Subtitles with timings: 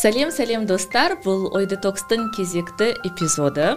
[0.00, 1.18] Сәлем сәлем достар.
[1.20, 3.74] Бұл ой детокстың кезекті эпизоды.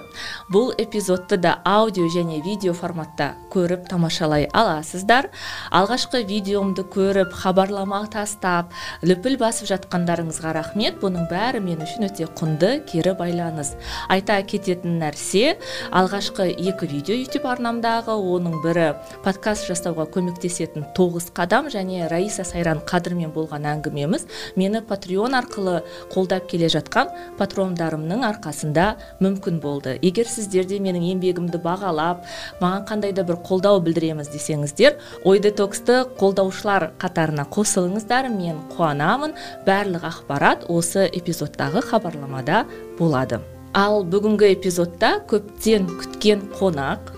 [0.48, 5.28] Бұл эпизодты да аудио және видео форматта көріп тамашалай аласыздар.
[5.68, 8.72] Алғашқы видеомды көріп хабарлама тастап
[9.04, 11.02] лүпіл басып жатқандарыңызға рахмет.
[11.02, 13.74] Бұның бәрі мен үшін өте құнды кері байланыс.
[14.08, 15.58] Айта кететін нәрсе
[15.92, 18.88] алғашқы екі видео ютуб арнамдағы оның бірі
[19.28, 24.28] подкаст жасауға көмектесетін тоғыз қадам және раиса сайран қадырмен болған әңгімеміз.
[24.56, 25.82] Мені патреон арқылы
[26.14, 27.10] қолдап келе жатқан
[27.40, 28.88] патрондарымның арқасында
[29.24, 29.98] мүмкін болды.
[30.02, 32.24] Егер сіздер де менің еңбегімді бағалап
[32.62, 38.30] маған қандай да бір қолдау білдіреміз десеңіздер ой детоксты қолдаушылар қатарына қосылыңыздар.
[38.34, 39.34] Мен қуанамын.
[39.66, 42.64] Барлық ақпарат осы эпизодтағы хабарламада
[43.00, 43.42] болады.
[43.74, 47.10] Ал бүгінгі эпизодта көптен күткен қонақ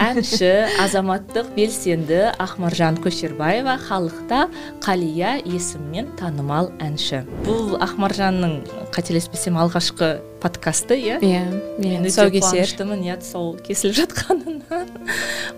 [0.00, 0.50] әнші
[0.82, 4.46] азаматтық белсенді ақмаржан көшербаева халықта
[4.84, 7.22] қалия есімімен танымал әнші.
[7.46, 8.58] Бұл ақмаржанның
[8.94, 11.20] қателеспесем алғашқы подкасты иә?
[11.20, 11.44] Иә
[11.78, 14.82] мен өте қуаныштымын иә тұсау кесіліп жатқанына.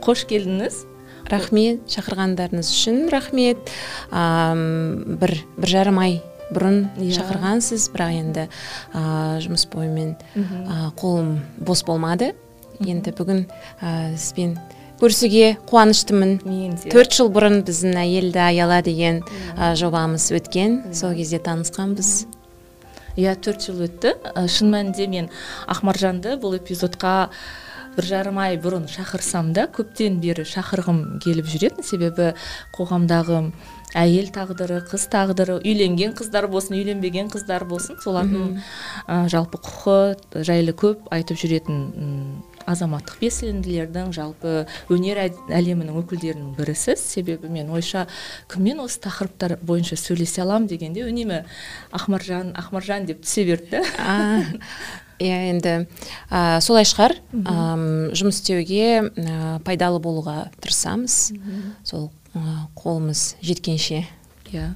[0.04, 0.84] Қош келдіңіз.
[1.32, 3.72] Рахмет шақырғандарыңыз үшін рахмет.
[4.12, 6.20] Бір бір жарым ай
[6.54, 7.16] бұрын yeah.
[7.16, 8.42] шақырғансыз бірақ енді
[8.92, 9.02] ә,
[9.42, 12.34] жұмыс бойымен ә, қолым бос болмады.
[12.83, 13.44] Енді бүгін
[13.80, 14.56] ә, сізбен
[15.00, 16.39] көрісуге қуаныштымын.
[16.92, 19.20] Төрт жыл бұрын біздің әйелді аяла деген
[19.56, 20.81] ә, жобамыз өткен.
[20.94, 22.12] Сол кезде танысқанбыз.
[23.19, 24.14] Иә төрт жыл өтті.
[24.50, 25.31] Шын мәнінде мен
[25.70, 27.31] ақмаржанды бұл эпизодқа
[27.94, 31.86] бір жарым ай бұрын шақырсам да көптен бері шақырғым келіп жүретін.
[31.86, 32.33] Себебі
[32.75, 33.44] қоғамдағы
[33.94, 38.56] әйел тағдыры қыз тағдыры үйленген қыздар болсын үйленбеген қыздар болсын солардың
[39.06, 41.84] ә, жалпы құқы жайлы көп айтып жүретін
[42.70, 45.20] азаматтық белсенділердің жалпы өнер
[45.52, 47.02] әлемінің өкілдерінің бірісіз.
[47.14, 48.06] Себебі мен ойша
[48.52, 51.44] кіммен осы тақырыптар бойынша сөйлесе аламын дегенде үнемі
[51.94, 53.84] ақмаржан ақмаржан деп түсе берді.
[55.22, 55.74] Иә енді
[56.26, 57.14] ә, солай шығар.
[57.30, 57.54] Ә,
[58.19, 61.19] жұмыс істеуге ә, пайдалы болуға тырысамыз.
[61.86, 64.03] Сол ә, қолымыз жеткенше.
[64.50, 64.72] Иә.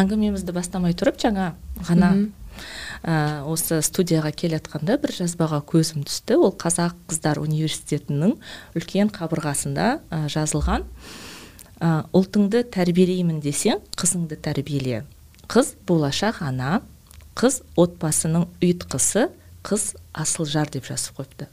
[0.00, 1.52] Әңгімемізді бастамай тұрып жаңа
[1.88, 2.14] ғана
[3.02, 6.38] ә, осы студияға келе жатқанда бір жазбаға көзім түсті.
[6.38, 8.36] Ол қазақ қыздар университетінің
[8.78, 10.86] үлкен қабырғасында ә, жазылған
[11.80, 15.02] ә, ұлтыңды тәрбиелеймін десең қызыңды тәрбиеле.
[15.52, 16.80] Қыз болашақ ана
[17.38, 19.28] қыз отбасының ұйытқысы
[19.66, 21.48] қыз асыл жар деп жазып қойыпты.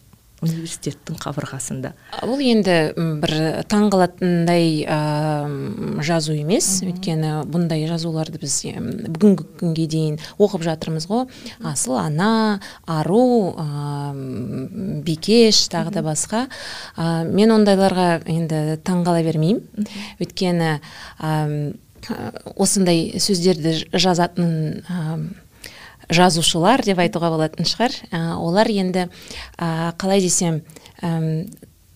[0.45, 1.91] Университеттің қабырғасында.
[2.23, 2.75] Бұл енді
[3.21, 3.33] бір
[3.71, 4.99] таңқалатындай ә,
[6.05, 6.69] жазу емес.
[6.85, 8.55] Өйткені бұндай жазуларды біз
[9.17, 11.27] бүгінгі күнге дейін оқып жатырмыз ғой.
[11.65, 14.13] Асыл ана ару ә,
[15.03, 16.45] бикеш тағы да басқа.
[16.95, 19.89] Ә, мен ондайларға енді таңғала бермеймін.
[20.23, 21.35] Өйткені ә,
[22.55, 25.35] осындай сөздерді жазатын
[26.09, 27.95] жазушылар деп айтуға болатын шығар.
[28.11, 29.07] Ә, олар енді
[29.57, 30.61] ә, қалай десем
[31.01, 31.45] ә,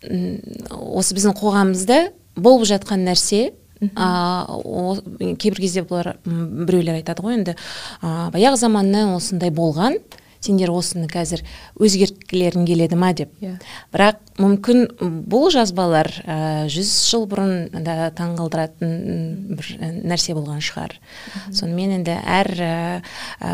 [0.03, 1.99] осы біздің қоғамымызда
[2.35, 3.53] болып жатқан нәрсе
[3.95, 4.07] ә,
[5.39, 9.99] кейбір кезде бұлар біреулер айтады ғой енді ә, баяғы заманнан осындай болған
[10.43, 11.43] сендер осыны қазір
[11.79, 13.31] өзгерткілерің келеді ма деп.
[13.43, 13.57] Yeah.
[13.93, 14.85] бірақ мүмкін
[15.29, 16.37] бұл жазбалар ә,
[16.71, 20.97] жүз жыл бұрын да таңғалдыратын бір нәрсе болған шығар.
[21.51, 22.77] Сонымен енді әр ә,
[23.39, 23.53] ә,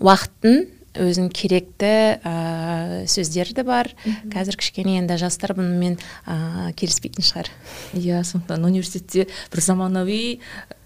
[0.00, 3.88] уақыттың өзінің керекті ә, сөздері де бар.
[4.32, 5.96] Қазір кішкене енді жастар бұнымен
[6.26, 7.48] ә, келіспейтін шығар.
[7.96, 10.40] Иә сондықтан университетте бір заманауи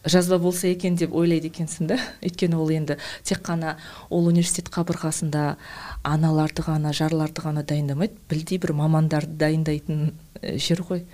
[0.07, 1.99] жазба болса екен деп ойлайды екенсің да?
[2.25, 2.97] Өйткені ол енді
[3.27, 3.77] тек қана
[4.11, 5.57] ол университет қабырғасында
[6.07, 8.17] аналарды ғана жарларды ғана дайындамайды.
[8.31, 10.13] Білдей бір мамандарды дайындайтын
[10.63, 11.05] жер ғой.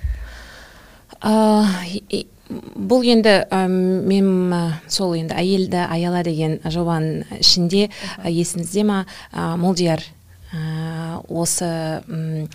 [1.22, 9.04] Бұл енді ә, мен ә, сол енді әйелді аяла деген жобаның ішінде ә, есіңізде ма?
[9.32, 10.21] Ә, молдияр ә,
[10.52, 11.66] осы
[12.08, 12.48] м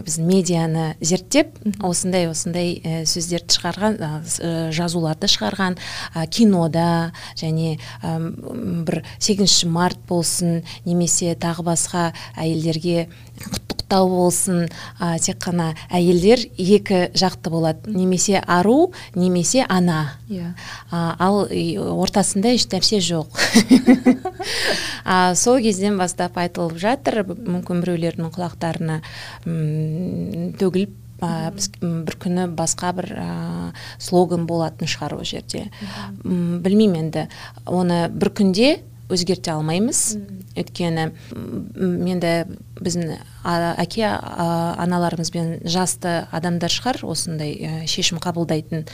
[0.00, 4.10] біздің медианы зерттеп осындай осындай ә, сөздерді шығарған ә,
[4.72, 5.76] жазуларды шығарған
[6.14, 8.14] ә, кинода және ә,
[8.88, 12.10] бір сегізінші март болсын немесе тағы басқа
[12.40, 13.10] әйелдерге
[13.46, 14.64] құттықтау болсын
[15.00, 17.92] ә, тек қана әйелдер екі жақты болады.
[17.92, 20.14] Немесе ару немесе ана.
[20.28, 20.54] Иә.
[20.90, 23.28] Ал ортасында еш нәрсе жоқ.
[25.04, 29.00] А, сол кезден бастап айтылып жатыр мүмкін біреулердің құлақтарына
[30.60, 33.26] төгіліп біз бір күні басқа бір ә,
[34.02, 35.68] слоган болатын шығар ол жерде.
[36.24, 37.26] Білмеймін енді.
[37.66, 38.72] Оны бір күнде
[39.12, 40.16] өзгерте алмаймыз.
[40.58, 41.06] Өйткені
[42.12, 42.32] енді
[42.82, 43.14] біздің
[43.80, 48.84] әке аналарымызбен жасты адамдар шығар осындай шешім қабылдайтын.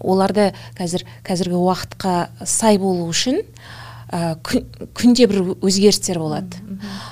[0.00, 3.40] Оларды қазір қазіргі уақытқа сай болу үшін
[4.06, 6.60] күнде бір өзгерістер болады.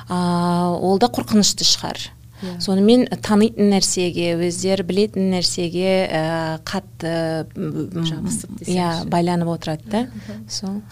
[0.08, 1.98] Ол да қорқынышты шығар.
[2.42, 2.56] Yeah.
[2.56, 2.60] Иә.
[2.60, 6.24] сонымен танитын нәрсеге өздері білетін нәрсеге ә,
[6.66, 10.04] қатты жабысып иә байланып отырады да.
[10.48, 10.82] Сол.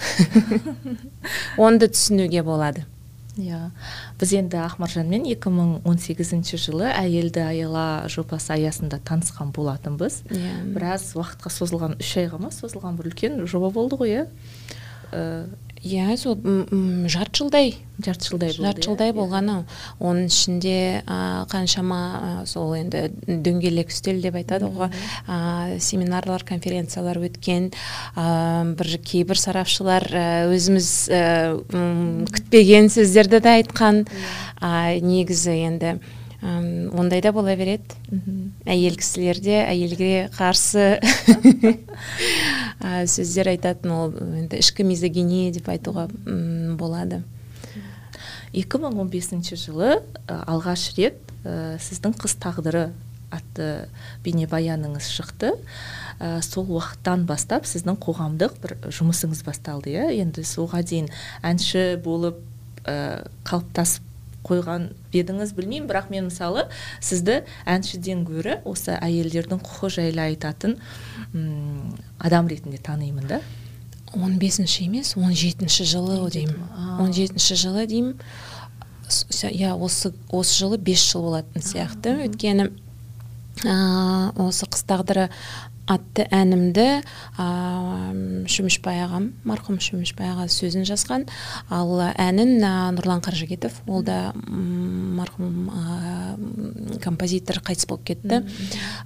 [1.56, 2.86] Оны да түсінуге болады.
[3.40, 3.70] Иә.
[4.20, 10.20] Біз енді ақмаржанмен 2018 жылы әйелді аяла жобасы аясында танысқан болатынбыз.
[10.28, 10.52] Иә.
[10.74, 14.26] Біраз уақытқа созылған үш айға ма созылған бір үлкен жоба болды ғой иә?
[15.82, 16.38] Иә сол
[17.10, 17.74] жарты жылдай.
[18.02, 19.16] Жарты жылдай болды жарты жылдай иә.
[19.16, 19.56] болғаны.
[19.98, 21.18] Оның ішінде ә,
[21.50, 24.90] қаншама сол енді дөңгелек үстел деп айтады ғой
[25.26, 27.70] ә, семинарлар конференциялар өткен.
[28.14, 30.06] Ә, бір кейбір сарапшылар
[30.54, 31.22] өзіміз ә,
[31.68, 34.04] күтпеген сөздерді де айтқан.
[34.62, 35.96] Ә, негізі енді
[36.42, 37.94] ондай да бола береді
[38.66, 40.98] әйел кісілер де әйелге қарсы.
[43.12, 46.08] Сөздер айтатын ол енді ішкі мизогиния деп айтуға
[46.80, 47.22] болады.
[48.52, 52.90] 2015 жылы алғаш рет ә, сіздің қыз тағдыры
[53.32, 53.88] атты
[54.26, 55.54] бейнебаяныңыз шықты.
[56.18, 60.10] Ә, сол уақыттан бастап сіздің қоғамдық бір жұмысыңыз басталды иә?
[60.18, 61.08] Енді соға дейін
[61.46, 62.42] әнші болып
[62.84, 64.11] ә, қалыптасып
[64.46, 66.66] қойған бедіңіз білмеймін бірақ мен мысалы
[67.00, 70.78] сізді әншіден гөрі осы әйелдердің құқы жайлы айтатын
[71.32, 73.40] ұм, адам ретінде танимын да.
[74.12, 76.58] Он бесінші емес он жетінші жылы деймін.
[77.00, 78.16] он жетінші жылы деймін.
[79.08, 82.18] Иә осы осы жылы бес жыл болатын сияқты.
[82.26, 82.70] Өйткені
[83.62, 85.30] осы қыз тағдыры
[85.92, 86.86] атты әнімді
[87.38, 87.46] ә,
[88.50, 91.26] шөмішбай ағам марқұм шөмішбай аға сөзін жазған.
[91.72, 98.42] Ал әнін ә, нұрлан қаржыгетов ол да марқұм ә, композитор қайтыс болып кетті.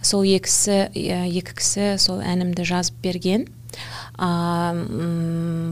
[0.03, 3.49] Сол екісі екі кісі сол әнімді жазып берген.
[4.17, 4.31] Ә,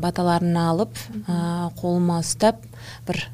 [0.05, 2.61] баталарын алып ә, қолыма ұстап
[3.09, 3.25] бір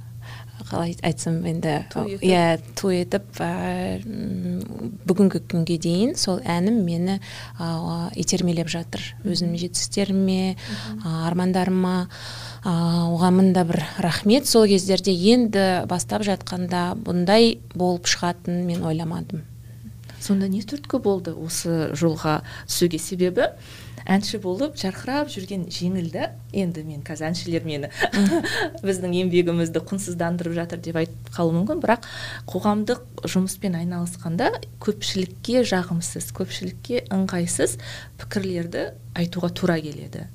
[0.71, 1.75] қалай айтсам енді
[2.23, 3.27] иә той етіп
[5.11, 7.19] бүгінгі күнге дейін сол әнім мені
[8.21, 9.03] итермелеп жатыр.
[9.27, 10.57] Өзімнің жетістіктеріме
[11.27, 12.09] армандарыма
[12.63, 14.47] оған мында бір рахмет.
[14.47, 19.45] Сол кездерде енді бастап жатқанда бұндай болып шығатынын мен ойламадым.
[20.21, 23.49] Сонда не түрткі болды осы жолға түсуге себебі?
[24.11, 27.91] Әнші болып жарқырап жүрген жеңіл да енді мен қазір әншілер мені
[28.87, 31.83] біздің еңбегімізді құнсыздандырып жатыр деп айтып қалуы мүмкін.
[31.85, 32.09] Бірақ
[32.51, 34.51] қоғамдық жұмыспен айналысқанда
[34.83, 37.79] көпшілікке жағымсыз көпшілікке ыңғайсыз
[38.19, 40.27] пікірлерді айтуға тура келеді.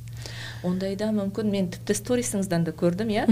[0.63, 3.25] Ондайда мүмкін мен тіпті сторисіңізден де көрдім иә?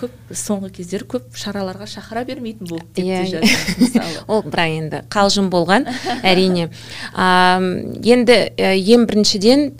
[0.00, 3.42] Көп соңғы кездері көп шараларға шақыра бермейтін болып кетті
[3.80, 4.24] мысалы.
[4.32, 5.86] Ол бірақ енді қалжың болған
[6.26, 6.70] әрине.
[7.20, 9.70] Енді ең біріншіден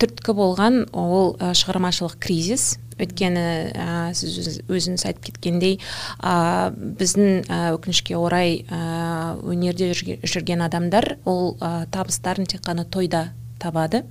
[0.00, 2.76] түрткі болған ол шығармашылық кризис.
[3.00, 3.42] Өйткені
[3.72, 5.78] ә, сіз өзіңіз айтып кеткендей
[6.20, 6.68] ә,
[7.00, 14.04] біздің ә, өкінішке орай ә, өнерде жүрген адамдар ол ә, табыстарын тек қана тойда табады.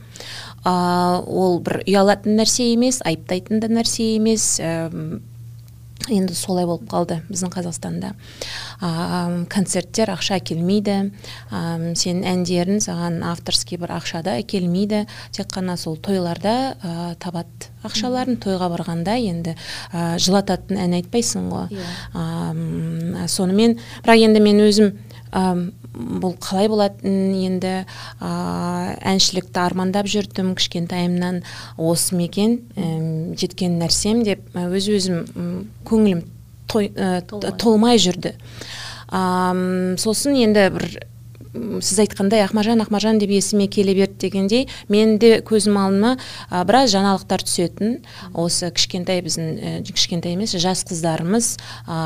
[0.63, 0.71] Ә,
[1.25, 4.59] ол бір ұялатын нәрсе емес айыптайтын да нәрсе емес.
[6.09, 8.13] Енді солай болып қалды біздің қазақстанда.
[8.81, 10.95] Ә, концерттер ақша әкелмейді.
[11.51, 11.59] Ә,
[11.99, 15.03] сенің әндерің саған авторский бір ақша да әкелмейді.
[15.35, 18.39] Тек қана сол тойларда ә, табады ақшаларын.
[18.41, 19.57] Тойға барғанда енді
[19.91, 21.67] ә, жылататын ән айтпайсың ғой.
[21.75, 21.93] Yeah.
[22.15, 24.95] ә, сонымен бірақ енді мен өзім
[25.93, 27.73] бұл қалай болатын енді?
[28.21, 28.31] Ә,
[29.11, 31.41] әншілікті армандап жүрдім кішкентайымнан
[31.77, 32.59] осы ма екен?
[33.39, 35.23] Жеткен нәрсем деп өз өзім
[35.89, 36.23] көңілім
[36.69, 36.91] той,
[37.57, 37.97] толмай.
[38.01, 38.35] жүрді.
[39.09, 40.89] Ә, сосын енді бір
[41.53, 46.15] сіз айтқандай ақмаржан ақмаржан деп есіме келе берді дегендей мен де көзім алдыма
[46.49, 47.95] ә, біраз жаңалықтар түсетін.
[48.33, 51.55] Осы кішкентай біздің кішкентай емес жас қыздарымыз
[51.87, 51.97] ә,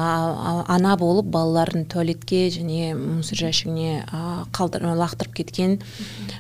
[0.71, 4.45] ана болып балаларын туалетке және мусор жәшігіне ә,
[5.03, 5.79] лақтырып кеткен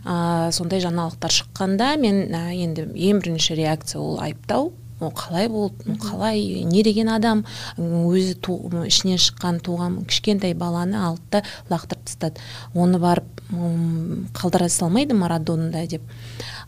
[0.05, 4.71] ә, сондай жаңалықтар шыққанда мен енді ең бірінші реакция ол айыптау.
[5.03, 5.95] Ол қалай болды?
[6.01, 6.63] Қалай?
[6.65, 7.43] Не деген адам.
[7.77, 8.57] Өзі ту,
[8.87, 12.41] ішінен шыққан туған кішкентай баланы алды да лақтырып тастады.
[12.73, 13.27] Оны барып
[14.33, 16.01] қалдыра салмайды марадонда деп.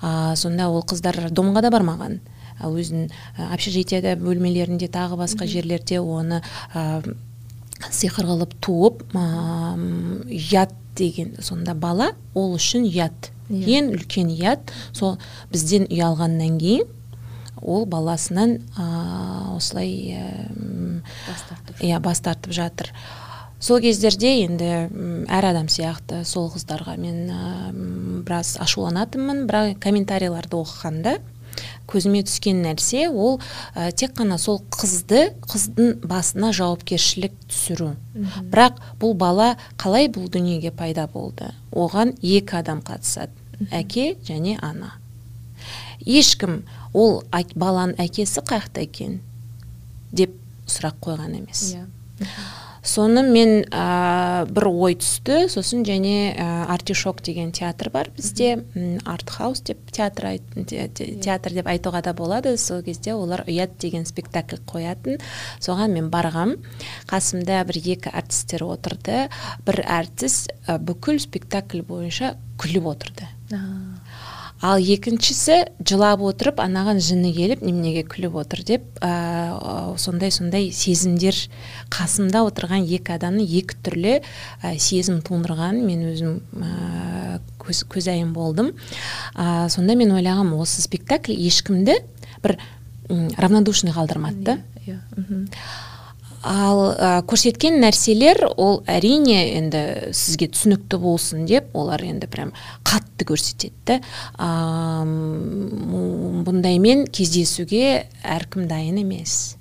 [0.02, 2.20] А, сонда ол қыздар домға да бармаған.
[2.64, 3.10] Өзінің
[3.52, 6.42] общежитияда бөлмелерінде тағы басқа жерлерде оны
[7.92, 15.18] сиқыр қылып туып ұят деген сонда бала ол үшін ұят ең үлкен ұят сол
[15.52, 16.95] бізден ұялғаннан кейін
[17.62, 20.18] ол баласынан ә, осылай
[21.50, 22.92] тартып иә бас тартып жатыр.
[23.60, 24.72] Сол кездерде енді
[25.32, 29.46] әр адам сияқты сол қыздарға мен біраз ашуланатынмын.
[29.48, 31.16] Бірақ комментарийларды оқығанда
[31.88, 33.40] көзіме түскен нәрсе ол
[33.74, 37.94] ә, тек қана сол қызды қыздың басына жауапкершілік түсіру.
[38.52, 41.54] Бірақ бұл бала қалай бұл дүниеге пайда болды?
[41.72, 43.32] Оған екі адам қатысады.
[43.72, 44.98] Әке және ана.
[46.06, 47.22] Ешкім ол
[47.56, 49.20] баланың әкесі қаяқта екен
[50.16, 50.36] деп
[50.70, 51.74] сұрақ қойған емес.
[51.76, 51.88] Иә.
[52.86, 58.62] Соны мен ә, бір ой түсті сосын және ә, артишок деген театр бар бізде.
[59.10, 62.54] Артхаус деп театр, айт, те, те, театр деп айтуға да болады.
[62.62, 65.18] Сол кезде олар ұят деген спектакль қоятын.
[65.58, 66.60] Соған мен барғам.
[67.10, 69.26] Қасымда бір екі әртістер отырды.
[69.66, 73.32] Бір әртіс ә, бүкіл спектакль бойынша күліп отырды.
[74.66, 81.38] Ал екіншісі жылап отырып анаған жыны келіп неменеге күліп отыр деп ә, сондай сондай сезімдер
[81.94, 87.86] қасымда отырған екі адамның екі түрлі ә, сезім тудырғанын мен өзім ә, көз,
[88.34, 88.74] болдым.
[89.36, 92.00] Ә, сонда мен ойлағам осы спектакль ешкімді
[92.42, 92.58] бір
[93.38, 94.58] равнодушный қалдырмады да.
[94.86, 94.98] Иә
[96.46, 99.82] ал ә, көрсеткен нәрселер ол әрине енді
[100.16, 102.54] сізге түсінікті болсын деп олар енді прям
[102.86, 103.98] қатты көрсетеді да.
[106.46, 109.56] Бұндаймен кездесуге әркім дайын емес.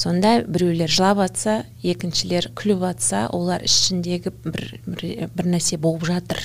[0.00, 5.04] Сонда біреулер жылап жатса екіншілер күліп жатса олар ішіндегі бір, бір,
[5.36, 6.40] бір нәрсе болып жатыр.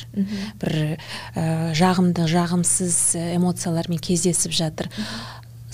[0.62, 0.98] Бір
[1.36, 4.92] ә, жағымды жағымсыз эмоциялармен кездесіп жатыр.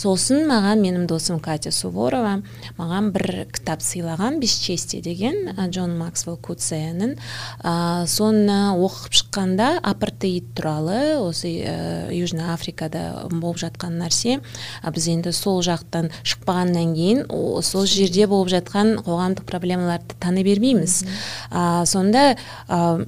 [0.02, 2.40] Сосын маған менің досым катя суворова
[2.80, 7.16] маған бір кітап сыйлаған бесчестие деген джон максвелл куценің.
[7.62, 14.40] Ә, соны оқып шыққанда апартеид туралы осы ә, южный африкада болып жатқан нәрсе.
[14.82, 17.26] Ә, біз енді сол жақтан шықпағаннан кейін
[17.66, 21.02] сол жерде болып жатқан қоғамдық проблемаларды тани бермейміз.
[21.52, 22.32] Ә, сонда
[22.68, 23.06] ә,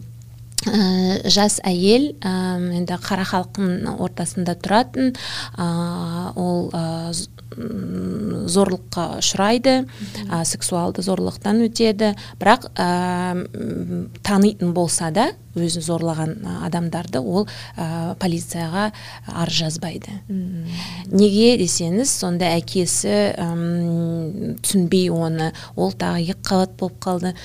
[1.36, 2.34] жас әйел ә,
[2.80, 5.14] енді қара халықтың ортасында тұратын
[5.58, 5.68] ә,
[6.40, 7.12] ол ә,
[7.56, 9.76] зорлыққа ұшырайды
[10.28, 12.14] ә, сексуалды зорлықтан өтеді.
[12.42, 13.48] Бірақ ә,
[14.24, 16.34] танитын болса да өзін зорлаған
[16.66, 17.46] адамдарды ол
[17.78, 18.88] ә, полицияға
[19.28, 20.16] арыз жазбайды.
[21.14, 27.36] Неге десеңіз сонда әкесі әм, түсінбей оны ол тағы екі қабат болып қалды.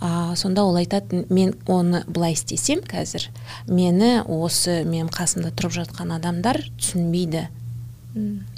[0.00, 3.28] Ә, сонда ол айтады мен оны былай істесем қазір
[3.66, 7.48] мені осы менің қасымда тұрып жатқан адамдар түсінбейді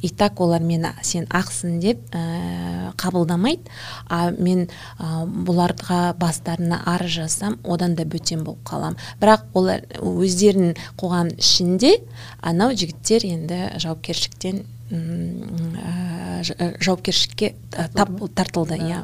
[0.03, 3.67] и так олар мені сен ақсың деп ә, қабылдамайды.
[4.07, 8.97] А мен ә, бұларға бастарына арыз жазсам одан да бөтен болып қалам.
[9.21, 11.99] бірақ олар өздерінің қоғам ішінде
[12.41, 14.63] анау жігіттер енді жауапкершіліктен
[14.93, 17.55] ә, жауапкершілікке
[17.95, 18.79] тап тартылды.
[18.79, 19.03] иә.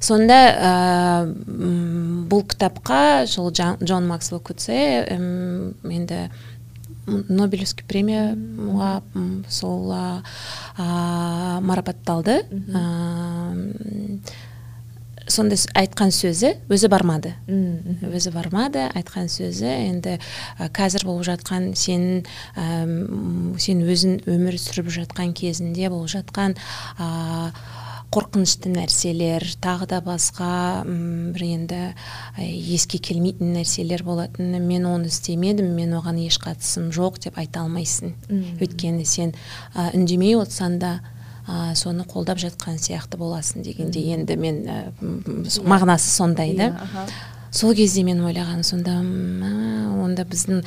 [0.00, 1.34] Сонда ә,
[2.28, 6.30] бұл кітапқа сол джон максвелл куце енді
[7.28, 9.02] нобелевский премияға
[9.48, 9.92] сол
[11.64, 12.42] марапатталды
[15.28, 17.34] сонда айтқан сөзі өзі бармады.
[17.48, 19.68] Өзі бармады айтқан сөзі.
[19.68, 20.16] Енді
[20.56, 22.24] қазір болып жатқан сен
[23.60, 26.56] сен өзің өмір сүріп жатқан кезінде болып жатқан
[28.14, 30.48] қорқынышты нәрселер тағы да басқа
[31.34, 31.80] бір енді
[32.38, 34.56] еске келмейтін нәрселер болатын.
[34.64, 38.14] Мен оны істемедім мен оған еш қатысым жоқ деп айта алмайсың.
[38.60, 39.34] Өйткені сен
[39.74, 40.92] ә, үндемей отырсаң да
[41.44, 44.00] ә, соны қолдап жатқан сияқты боласың дегенде.
[44.16, 44.78] Енді мен ә,
[45.68, 46.72] мағынасы сондай да.
[47.50, 50.64] Сол кезде мен ойлағаным сонда онда біздің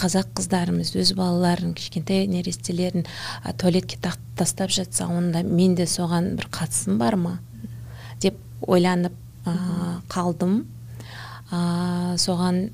[0.00, 3.98] қазақ қыздарымыз өз балаларын кішкентай нәрестелерін ә, туалетке
[4.36, 7.38] тастап жатса онда мен де соған бір қатысым бар ма?
[8.20, 9.14] деп ойланып
[9.46, 9.54] ә,
[10.12, 10.62] қалдым.
[11.52, 12.70] Ә, соған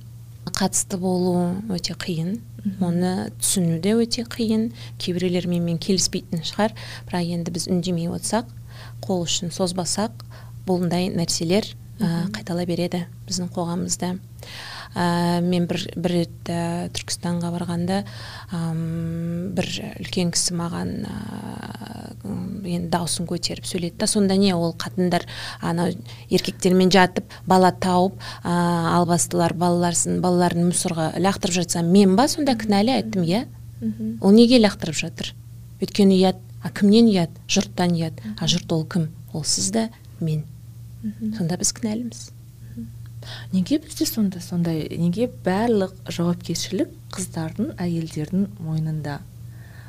[0.48, 2.38] қатысты болу өте қиын.
[2.84, 4.70] Оны түсіну де өте қиын.
[5.00, 6.76] Кейбіреулермен мен келіспейтін шығар.
[7.08, 8.50] Бірақ енді біз үндемей отырсақ
[9.04, 10.24] қол ұшын созбасақ
[10.68, 11.66] бұндай нәрселер
[11.98, 14.16] ә, қайтала береді біздің қоғамымызда.
[14.94, 18.00] Ә, мен бір, бір рет ә, түркістанға барғанда
[19.58, 19.68] бір
[20.00, 21.18] үлкен кісі маған ә,
[22.68, 24.08] енді дауысын көтеріп сөйледі да.
[24.10, 25.26] Сонда не ол қатындар
[25.60, 25.92] анау
[26.30, 28.54] еркектермен жатып бала тауып ә,
[28.96, 33.46] албастылар балаларсын балаларын мусорға лақтырып жатса мен ба сонда кінәлі айттым иә?
[34.20, 35.34] Ол неге лақтырып жатыр?
[35.80, 36.40] Өйткені ұят.
[36.64, 37.30] А кімнен ұят?
[37.46, 38.18] Жұрттан ұят.
[38.38, 39.08] А жұрт ол кім?
[39.32, 39.88] Ол сіз да
[40.20, 40.42] мен.
[41.36, 42.30] Сонда біз кінәліміз.
[43.52, 49.18] Неге бізде сонда сондай неге барлық жауапкершілік қыздардың әйелдердің мойнында?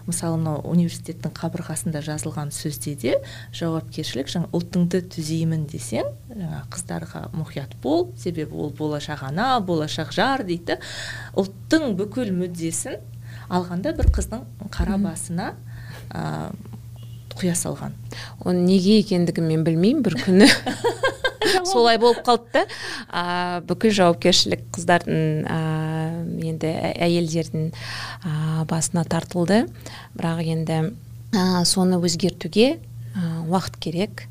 [0.10, 3.12] Мысалы мынау университеттің қабырғасында жазылған сөзде де
[3.54, 10.46] жауапкершілік жаңа ұлтыңды түзеймін десең жаңа қыздарға мұқият бол себебі ол болашақ ана болашақ жар
[10.48, 10.80] дейді.
[11.38, 12.98] Ұлттың бүкіл мүддесін
[13.54, 15.52] алғанда бір қыздың қара басына
[16.10, 16.50] ә,
[17.38, 17.94] құя салған.
[18.42, 20.50] Оның неге екендігін мен білмеймін бір күні.
[21.72, 22.64] солай болып қалды да.
[23.10, 23.24] Ә,
[23.68, 25.60] бүкіл жауапкершілік қыздардың ә,
[26.52, 29.66] енді әйелдердің ә, басына тартылды.
[30.18, 30.82] Бірақ енді
[31.34, 32.80] ә, соны өзгертуге ә,
[33.48, 34.28] уақыт керек.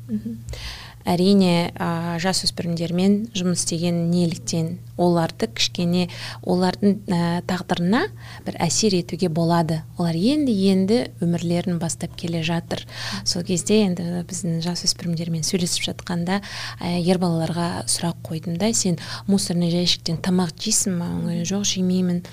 [1.09, 6.09] Әрине ә, жасөспірімдермен жұмыс істеген неліктен оларды кішкене
[6.43, 8.03] олардың ә, тағдырына
[8.45, 9.81] бір әсер етуге болады.
[9.97, 12.83] Олар енді енді өмірлерін бастап келе жатыр.
[13.23, 16.41] Сол кезде енді біздің жасөспірімдермен сөйлесіп жатқанда
[16.79, 21.09] ә, ер балаларға сұрақ қойдым да сен мусорный жәшіктен тамақ жейсің ба
[21.47, 22.23] жоқ жемеймін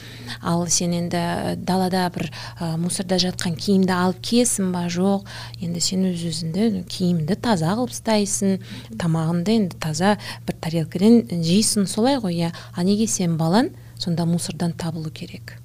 [0.43, 4.87] ал сен енді далада бір ә, мусорда жатқан киімді алып киесің ба?
[4.91, 5.27] Жоқ
[5.63, 8.59] енді сен өз өзіңді киіміңді таза қылып ұстайсың
[9.01, 11.87] тамағыңды енді таза бір тарелкадан жейсің.
[11.91, 12.53] Солай ғой иә.
[12.75, 15.59] А неге сен балаң сонда мусордан табылу керек.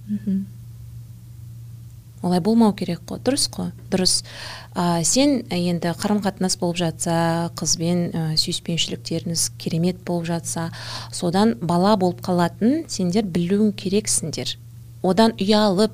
[2.22, 4.24] Олай болмау керек қой дұрыс қой дұрыс.
[4.76, 10.70] Ә, сен енді қарым қатынас болып жатса қызбен ә, сүйіспеншіліктеріңіз керемет болып жатса
[11.12, 14.58] содан бала болып қалатын сендер білуің керексіңдер
[15.02, 15.94] одан ұялып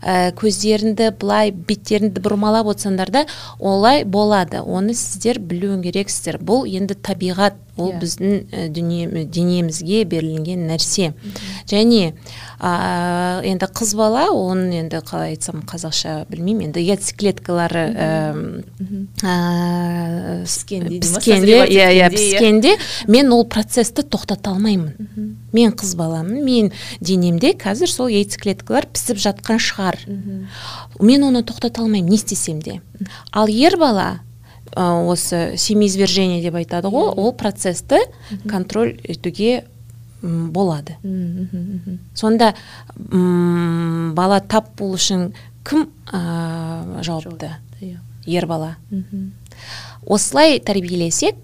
[0.00, 3.24] ә, көздеріңді былай беттеріңді бұрмалап отырсаңдар да
[3.58, 4.62] олай болады.
[4.64, 7.58] Оны сіздер білуің керексіздер бұл енді табиғат.
[7.76, 7.96] Ол yeah.
[7.96, 8.00] Иә.
[8.02, 11.12] біздің ә, дүние денемізге берілген нәрсе.
[11.70, 12.12] Және
[12.58, 16.70] ә, енді қыз бала оның енді қалай айтсам қазақша білмеймін.
[16.70, 17.84] Енді яйцеклеткалары
[21.00, 22.76] піскенде иә иә піскенде
[23.08, 25.36] мен ол процессті тоқтата алмаймын.
[25.52, 29.98] Мен қыз баламын мен денемде қазір сол яйцеклеткалар пісіп жатқан шығар.
[31.00, 32.80] Мен оны тоқтата алмаймын не істесем де.
[33.32, 34.20] Ал ер бала
[34.76, 37.98] осы семиизвержение деп айтады ғой ол процессті
[38.48, 39.64] контроль етуге
[40.22, 40.96] болады
[42.14, 42.54] сонда
[42.96, 45.32] бала тап болу үшін
[45.64, 47.56] кім ә, жауапты?
[48.26, 48.76] Ер бала.
[50.06, 51.36] Осылай тәрбиелесек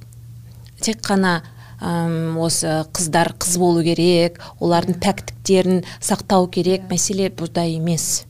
[0.81, 1.43] тек қана
[1.81, 6.89] осы қыздар қыз болу керек олардың пәктіктерін сақтау керек иә.
[6.91, 8.25] мәселе бұнда емес.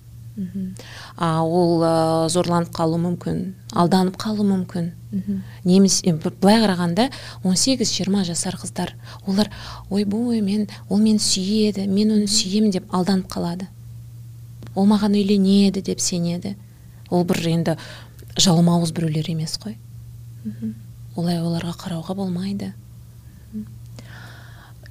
[1.17, 4.91] Ол ә, зорланып қалуы мүмкін алданып қалуы мүмкін.
[5.65, 7.11] Немесе былай қарағанда
[7.45, 8.93] 18-20 жасар қыздар.
[9.27, 9.51] Олар
[9.91, 13.69] ойбой мен ол мені сүйеді мен оны сүйемін деп алданып қалады.
[14.75, 16.57] Ол маған үйленеді деп сенеді.
[17.11, 17.77] Ол бір енді
[18.37, 19.77] жалмауыз біреулер емес қой.
[21.17, 22.73] Олай оларға қарауға болмайды.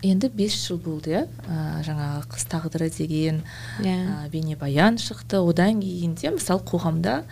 [0.05, 1.23] Енді бес жыл болды иә
[1.85, 3.43] жаңағы қыз тағдыры деген
[3.81, 4.25] yeah.
[4.25, 4.29] Иә.
[4.33, 7.23] бейнебаян шықты одан кейін де мысалы қоғамда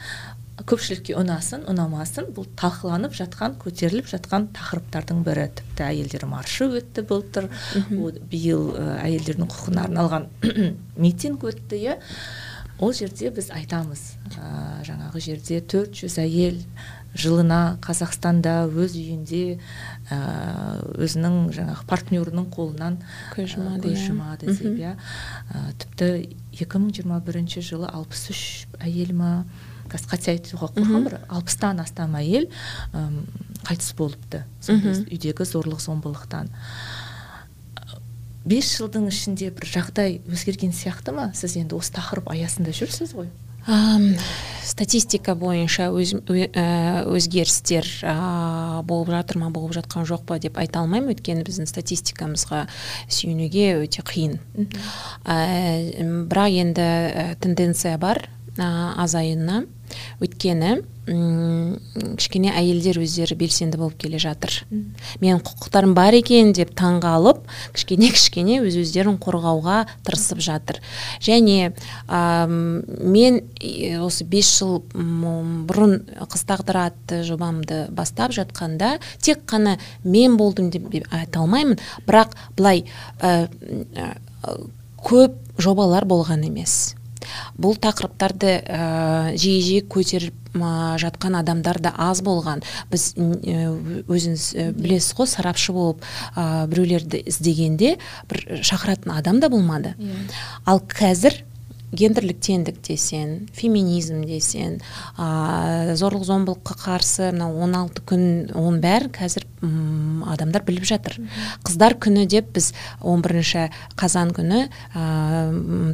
[0.69, 7.49] көпшілікке ұнасын ұнамасын бұл талқыланып жатқан көтеріліп жатқан тақырыптардың бірі тіпті әйелдер маршы өтті былтыр
[8.29, 8.69] биыл
[9.01, 10.29] әйелдердің құқығына арналған
[11.03, 11.97] митинг өтті иә
[12.79, 14.03] ол жерде біз айтамыз
[14.37, 16.61] ә, жаңағы жерде 400 әйел
[17.17, 19.59] жылына қазақстанда өз үйінде
[20.11, 22.97] өзінің жаңағы партнерінің қолынан
[23.35, 24.07] көз жұмады көз иә.
[24.09, 24.95] жұмады деп иә.
[25.79, 26.09] Тіпті
[26.59, 29.31] 2021 жылы 63 әйел ма
[29.91, 32.49] қазір қате айтуға қорқамын бір алпыстан астам әйел
[33.63, 36.51] қайтыс болыпты үйдегі зорлық зомбылықтан.
[38.43, 41.29] Бес жылдың ішінде бір жағдай өзгерген сияқты ма?
[41.31, 43.29] Сіз енді осы тақырып аясында жүрсіз ғой.
[44.63, 47.87] Статистика бойынша өз, өзгерістер
[48.87, 51.13] болып жатыр ма болып жатқан жоқ па деп айта алмаймын.
[51.13, 52.65] Өйткені біздің статистикамызға
[53.07, 54.39] сүйенуге өте қиын.
[55.23, 55.37] Ә,
[56.31, 56.87] бірақ енді
[57.43, 58.25] тенденция бар
[58.57, 59.63] азаюына
[60.23, 64.53] өйткені кішкене әйелдер өздері белсенді болып келе жатыр.
[65.19, 67.41] Менің құқықтарым бар екен деп таңғалып
[67.75, 70.79] кішкене кішкене өз өздерін қорғауға тырысып жатыр.
[71.19, 71.73] Және
[72.07, 73.41] ә, мен
[73.99, 75.99] осы бес жыл бұрын
[76.31, 81.81] қыз тағдыры атты жобамды бастап жатқанда тек қана мен болдым деп айта алмаймын.
[82.07, 82.85] Бірақ былай
[83.19, 83.49] ә,
[85.03, 86.95] көп жобалар болған емес.
[87.57, 94.43] Бұл тақырыптарды ә, жиі жиі көтеріп жатқан адамдар да аз болған біз өзіңіз
[94.77, 96.03] білесіз ғой сарапшы болып
[96.35, 97.95] ә, біреулерді іздегенде
[98.29, 100.13] бір шақыратын адам да болмады yeah.
[100.13, 100.43] Иә.
[100.65, 101.41] ал қазір
[101.93, 104.79] гендерлік теңдік десең феминизм десең
[105.17, 111.19] ә, зорлық зомбылыққа қарсы мынау он алты күн оның бәрін қазір м, адамдар біліп жатыр.
[111.65, 113.65] Қыздар күні деп біз 11 бірінші
[113.99, 115.03] қазан күні ә,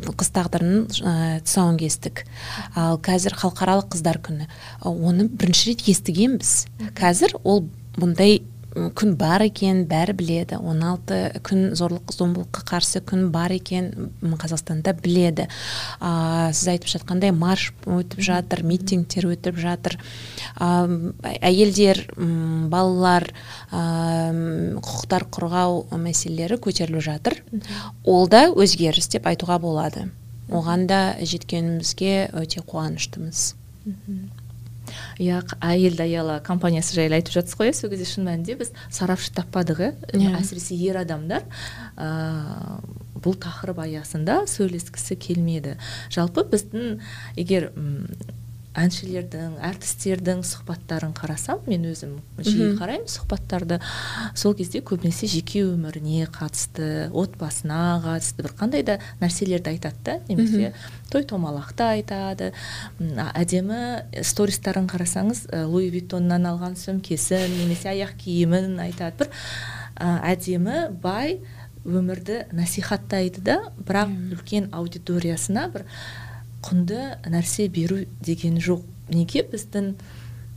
[0.10, 2.24] қыз тағдырының ә, тұсауын кестік.
[2.76, 4.50] Ал қазір халықаралық қыздар күні.
[4.84, 6.66] Оны бірінші рет естігенбіз.
[6.98, 7.66] Қазір ол
[8.00, 8.42] бұндай
[8.74, 10.60] күн бар екен бәрі біледі.
[10.62, 15.48] 16 күн зорлық зомбылыққа қарсы күн бар екен қазақстанда біледі.
[16.00, 19.98] А, сіз айтып жатқандай марш өтіп жатыр митингтер өтіп жатыр.
[20.56, 23.30] А, м, әйелдер м, балалар
[23.72, 27.42] м, құқықтар қорғау мәселелері көтеріліп жатыр.
[28.06, 30.10] Ол да өзгеріс деп айтуға болады.
[30.50, 33.54] Оған да жеткенімізге өте қуаныштымыз.
[35.20, 39.34] Иә әйелді аяла компаниясы жайлы айтып жатсыз ғой иә сол кезде шын мәнінде біз сарапшы
[39.38, 40.36] таппадық иә.
[40.40, 41.46] әсіресе ер адамдар
[41.98, 42.82] ә,
[43.20, 45.78] бұл тақырып аясында сөйлескісі келмеді.
[46.14, 47.00] Жалпы біздің
[47.36, 47.72] егер
[48.78, 53.80] әншілердің әртістердің сұхбаттарын қарасам мен өзім жиі қараймын сұхбаттарды.
[54.38, 60.74] Сол кезде көбінесе жеке өміріне қатысты отбасына қатысты бір қандай да нәрселерді айтады да немесе
[61.10, 62.52] той томалақты айтады.
[63.00, 69.26] Әдемі стористарын қарасаңыз ә, луи виттоннан алған сөмкесін немесе аяқ киімін айтады.
[69.26, 69.34] Бір
[70.00, 71.40] әдемі бай
[71.90, 75.86] өмірді насихаттайды да бірақ үлкен аудиториясына бір
[76.66, 78.84] құнды нәрсе беру деген жоқ.
[79.10, 79.94] Неге біздің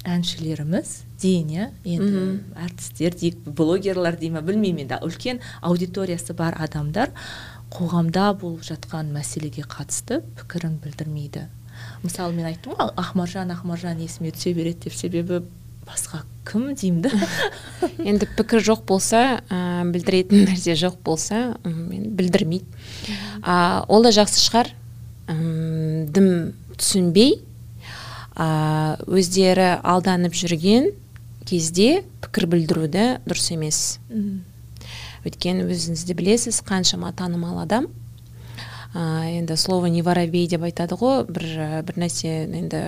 [0.08, 0.90] әншілеріміз
[1.22, 2.22] дейін иә енді
[2.58, 4.98] әртістер дейік блогерлар дей ма білмеймін енді.
[5.06, 7.12] Үлкен аудиториясы бар адамдар
[7.72, 11.46] қоғамда болып жатқан мәселеге қатысты пікірін білдірмейді.
[12.02, 14.98] Мысалы мен айттым ғой ақмаржан ақмаржан есіме түсе береді деп.
[14.98, 15.40] Себебі
[15.86, 17.10] басқа кім деймін да?
[18.10, 22.66] Енді пікір жоқ болса ә, білдіретін нәрсе жоқ болса білдірмейді
[23.42, 24.74] а, ол да жақсы шығар.
[25.28, 26.28] Дым
[26.76, 27.36] түсінбей
[28.34, 30.90] а, өздері алданып жүрген
[31.48, 33.80] кезде пікір білдіруді дұрыс емес.
[35.22, 38.01] Өйткені өзіңіз де білесіз қаншама танымал адам ә,
[38.94, 41.22] енді слово не воробей деп айтады ғой.
[41.24, 42.80] Бір бір нәрсе енді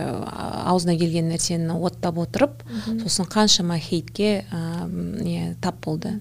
[0.69, 2.61] аузына келген нәрсені оттап отырып
[3.03, 6.19] сосын қаншама хейтке ә, не тап болды.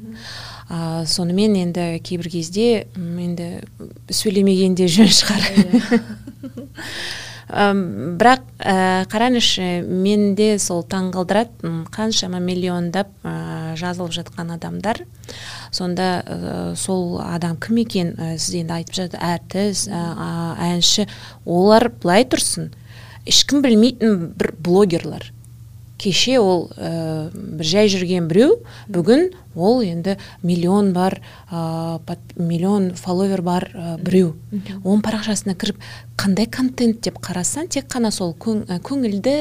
[0.69, 3.63] Ә, сонымен енді кейбір кезде енді
[4.09, 5.51] сөйлемеген де жөн шығар.
[7.53, 15.03] Ам, бірақ ә, қараңызшы менде сол таңғалдырады қаншама миллиондап ә, жазылып жатқан адамдар.
[15.69, 20.31] Сонда ә, сол адам кім екен ә, сіз енді айтып жатыр әртіс ә, а,
[20.71, 21.05] әнші
[21.45, 22.71] олар былай тұрсын.
[23.29, 25.32] Ешкім білмейтін бір блогерлар.
[26.03, 28.59] Кеше ол ә, бір жай жүрген біреу.
[28.91, 31.19] Бүгін ол енді миллион бар
[31.51, 31.99] ә,
[32.35, 34.33] миллион фолловер бар ә, біреу.
[34.83, 35.79] Оның парақшасына кіріп
[36.17, 37.01] қандай контент?
[37.03, 39.35] деп қарасаң тек қана сол көң- ә, көңілді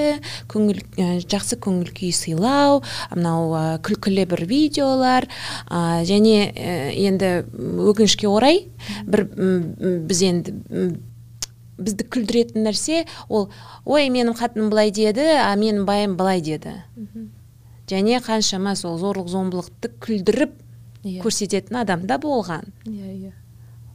[0.50, 2.82] көңіл ә, жақсы көңіл күй сыйлау
[3.14, 5.28] мынау ә, күлкілі бір видеолар
[5.68, 7.32] ә, және ә, енді
[7.90, 8.66] өкінішке орай
[9.06, 9.26] бір
[10.08, 10.54] біз енді
[11.78, 13.48] бізді күлдіретін нәрсе ол
[13.84, 16.74] ой менің қатыным былай деді а менің байым былай деді
[17.88, 20.58] және қаншама сол зорлық зомбылықты күлдіріп
[21.02, 21.18] Иә.
[21.24, 22.68] көрсететін адам да болған.
[22.86, 23.32] Иә иә.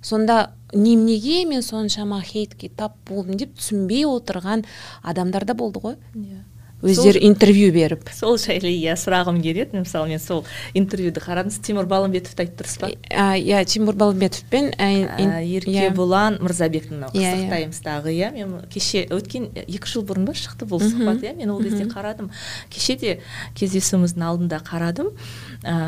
[0.03, 4.65] Сонда неменеге мен соншама хейтке тап болдым деп түсінбей отырған
[5.03, 5.95] адамдар да болды ғой.
[6.13, 6.43] Иә.
[6.81, 8.09] Өздері интервью беріп.
[8.13, 9.79] Сол жайлы иә сұрағым келеді.
[9.81, 10.43] Мысалы мен сол
[10.77, 11.49] интервьюді қарадым.
[11.49, 12.89] Сіз тимур балымбетовті айтып тұрсыз ба?
[13.09, 15.63] А, иә тимур балымбетовпен ә, ин- ә, иә.
[15.63, 17.33] еркебұлан мырзабектің мынау Иә, иә.
[17.49, 18.31] қызықтаймыздағы иә.
[18.37, 21.33] Мен кеше өткен екі жыл бұрын ба шықты бұл сұхбат иә.
[21.35, 22.29] Мен ол кезде қарадым.
[22.69, 23.19] Кеше де
[23.57, 25.13] кездесуіміздің алдында қарадым.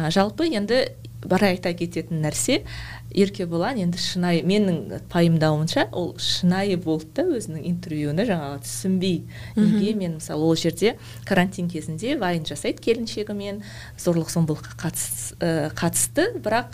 [0.09, 0.87] Жалпы енді
[1.25, 2.61] бір айта кететін нәрсе
[3.09, 9.19] еркебұлан енді шынайы менің пайымдауымша ол шынайы болды да өзінің интервьюіне жаңағы түсінбей
[9.57, 13.63] неге мен мысалы ол жерде карантин кезінде вайн жасайды келіншегімен
[13.97, 16.71] зорлық зомбылыққа қатыс, ә, қатысты бірақ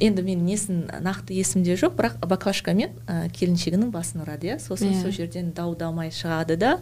[0.00, 5.02] енді мен несін нақты есімде жоқ бірақ баклажкамен ә, келіншегінің басын ұрады иә сосын Иә.
[5.02, 6.78] сол жерден дау дамай шығады да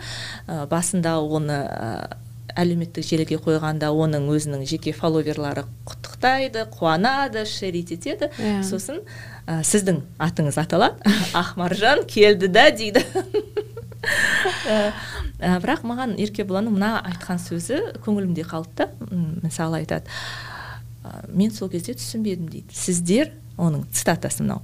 [0.47, 2.17] ә, басында оны ә,
[2.59, 8.31] әлеуметтік желіге қойғанда оның өзінің жеке фолловерлары құттықтайды қуанады шерит етеді.
[8.39, 8.63] Иә.
[8.67, 9.01] сосын
[9.47, 10.99] ә, сіздің атыңыз аталады.
[11.39, 13.05] Ақмаржан келді да дейді.
[15.39, 18.89] Ә, бірақ маған еркебұланның мына айтқан сөзі көңілімде қалды да
[19.43, 20.11] мысалы айтады.
[21.05, 22.75] «Ә, мен сол кезде түсінбедім дейді.
[22.75, 24.63] Сіздер оның цитатасы мынау.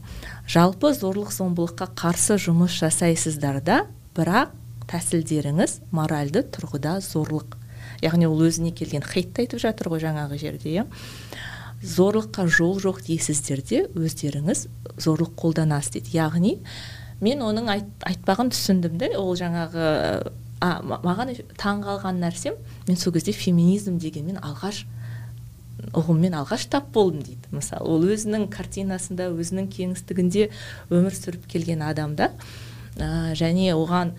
[0.50, 3.84] Жалпы зорлық зомбылыққа қарсы жұмыс жасайсыздар да
[4.16, 4.54] бірақ
[4.90, 7.58] тәсілдеріңіз моральды тұрғыда зорлық
[8.02, 10.86] яғни ол өзіне келген хейтті айтып жатыр ғой жаңағы жерде иә.
[11.84, 16.16] Зорлыққа жол жоқ дейсіздер де өздеріңіз зорлық қолданасыз дейді.
[16.16, 16.56] Яғни
[17.20, 19.86] мен оның айт, айтпағын түсіндім де ол жаңағы
[20.64, 22.56] а, маған таң қалған нәрсем
[22.88, 24.84] мен сол кезде феминизм дегенмен алғаш
[25.92, 27.50] ұғыммен алғаш тап болдым дейді.
[27.52, 30.48] Мысалы ол өзінің картинасында өзінің кеңістігінде
[30.90, 32.30] өмір сүріп келген адам да
[32.96, 34.14] ә, және оған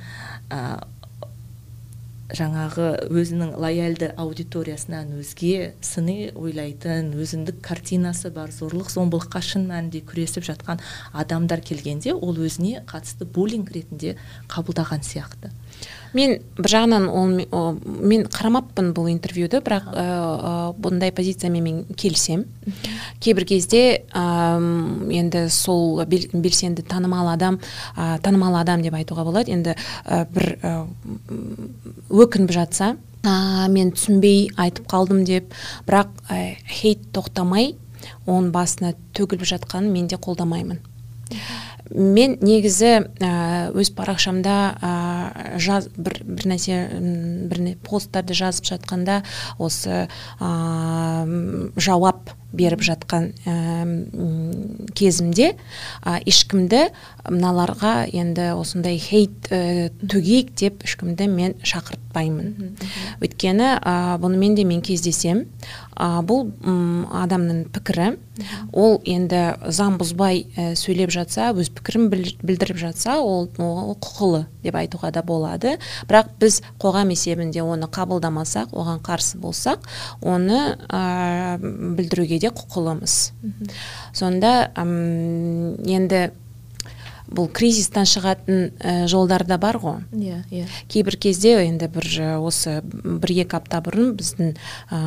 [2.33, 10.47] жаңағы өзінің лояльды аудиториясынан өзге сыни ойлайтын өзіндік картинасы бар зорлық зомбылыққа шын мәнінде күресіп
[10.49, 10.81] жатқан
[11.13, 14.15] адамдар келгенде ол өзіне қатысты буллинг ретінде
[14.49, 15.53] қабылдаған сияқты.
[16.13, 20.05] Мен бір жағынан ол мен қарамаппын бұл интервьюді бірақ ә,
[20.79, 22.45] бұндай позициямен мен келісем.
[23.19, 23.81] Кейбір кезде
[24.13, 24.25] ә,
[25.11, 27.59] енді сол белсенді танымал адам
[27.95, 29.51] ә, танымал адам деп айтуға болады.
[29.55, 30.73] Енді ә, бір ә,
[32.09, 35.53] өкініп жатса ә, мен түсінбей айтып қалдым деп.
[35.87, 37.73] Бірақ ә, хейт тоқтамай
[38.25, 40.81] оның басына төгіліп жатқанын мен де қолдамаймын.
[41.91, 42.93] Мен негізі
[43.77, 44.93] өз парақшамда ә,
[45.61, 46.79] жаз бір, бір нәрсе
[47.49, 49.21] бір посттарды жазып жатқанда
[49.61, 50.05] осы
[50.39, 50.49] ә,
[51.77, 53.31] жауап беріп жатқан
[54.95, 55.53] кезімде
[56.25, 56.87] ешкімді
[57.29, 62.75] мыналарға енді осындай хейт ә, төгейік деп ешкімді мен шақыртпаймын.
[63.23, 65.45] Өйткені ә, бұнымен де мен кездесем
[65.95, 66.51] ә, бұл
[67.15, 68.15] адамның пікірі.
[68.75, 74.75] Ол енді заң бұзбай ә, сөйлеп жатса өз пікірін білдіріп жатса ол, ол құқылы деп
[74.77, 75.77] айтуға да болады.
[76.09, 79.87] Бірақ біз қоғам есебінде оны қабылдамасақ оған қарсы болсақ
[80.21, 83.19] оны ә, білдіруге де құқылымыз
[84.13, 84.95] сонда әм,
[85.85, 86.27] енді
[87.25, 90.03] бұл кризистан шығатын ә, жолдар да бар ғой.
[90.13, 90.67] Иә иә.
[90.91, 94.53] Кейбір кезде енді бір осы бір екі апта бұрын біздің
[94.93, 94.99] ә,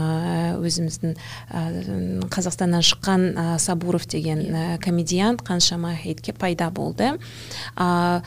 [0.59, 1.62] өзіміздің ә,
[2.35, 7.14] қазақстаннан шыққан ә, сабуров деген ә, комедиант қаншама хейтке пайда болды.
[7.77, 8.22] Ә,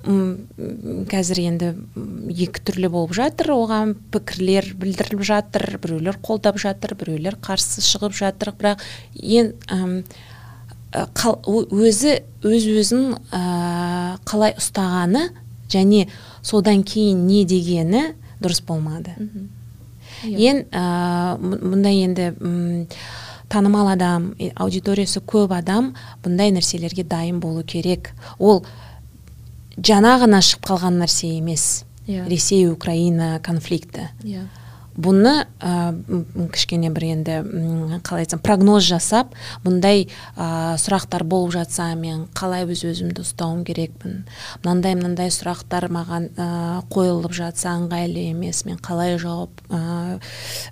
[0.00, 1.70] қазір енді
[2.32, 3.52] екі түрлі болып жатыр.
[3.52, 8.54] Оған пікірлер білдіріліп жатыр біреулер қолдап жатыр біреулер қарсы шығып жатыр.
[8.56, 8.80] Бірақ
[9.20, 9.52] ең
[10.90, 15.28] өзі өз өзін ә, қалай ұстағаны
[15.70, 16.08] және
[16.42, 19.14] содан кейін не дегені дұрыс болмады.
[20.24, 20.84] Ең ә,
[21.92, 22.32] енді
[23.50, 25.92] танымал адам аудиториясы көп адам
[26.24, 28.14] бұндай нәрселерге дайын болу керек.
[28.38, 28.64] Ол
[29.76, 31.84] жаңа ғана шығып қалған нәрсе емес.
[32.06, 32.24] Yeah.
[32.26, 32.28] Иә.
[32.28, 34.08] ресей украина конфликті.
[34.24, 34.48] Иә.
[35.00, 35.94] Бұны ә,
[36.50, 37.36] кішкене бір енді
[38.02, 44.24] қалай айтсам прогноз жасап бұндай ә, сұрақтар болып жатса мен қалай өз өзімді ұстауым керекпін?
[44.64, 46.48] Мынандай мынандай сұрақтар маған ә,
[46.90, 48.64] қойылып жатса ыңғайлы емес.
[48.66, 50.18] Мен қалай жауап ә,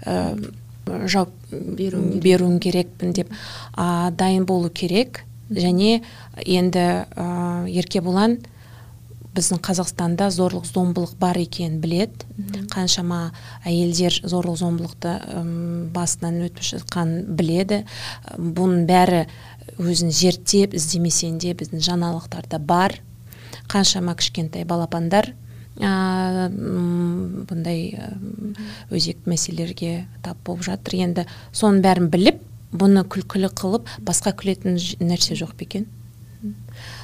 [0.05, 0.19] ә,
[1.07, 3.31] жауап беруім керекпін деп
[3.77, 5.23] дайын болу керек.
[5.49, 6.03] Және
[6.45, 8.41] енді ә, еркебұлан
[9.37, 12.27] біздің қазақстанда зорлық зомбылық бар екенін біледі.
[12.73, 13.33] Қаншама
[13.69, 15.15] әйелдер зорлық зомбылықты
[15.95, 17.83] басынан өтіп жатқанын біледі.
[18.39, 19.27] Бұның бәрі
[19.79, 22.99] өзін зерттеп іздемесең де біздің жаңалықтарда бар.
[23.69, 25.35] Қаншама кішкентай балапандар
[25.79, 26.49] ә,
[27.49, 27.93] бұндай
[28.91, 29.93] өзекті мәселелерге
[30.25, 30.99] тап болып жатыр.
[31.05, 35.87] Енді соның бәрін біліп бұны күлкілі қылып басқа күлетін нәрсе жоқ па екен?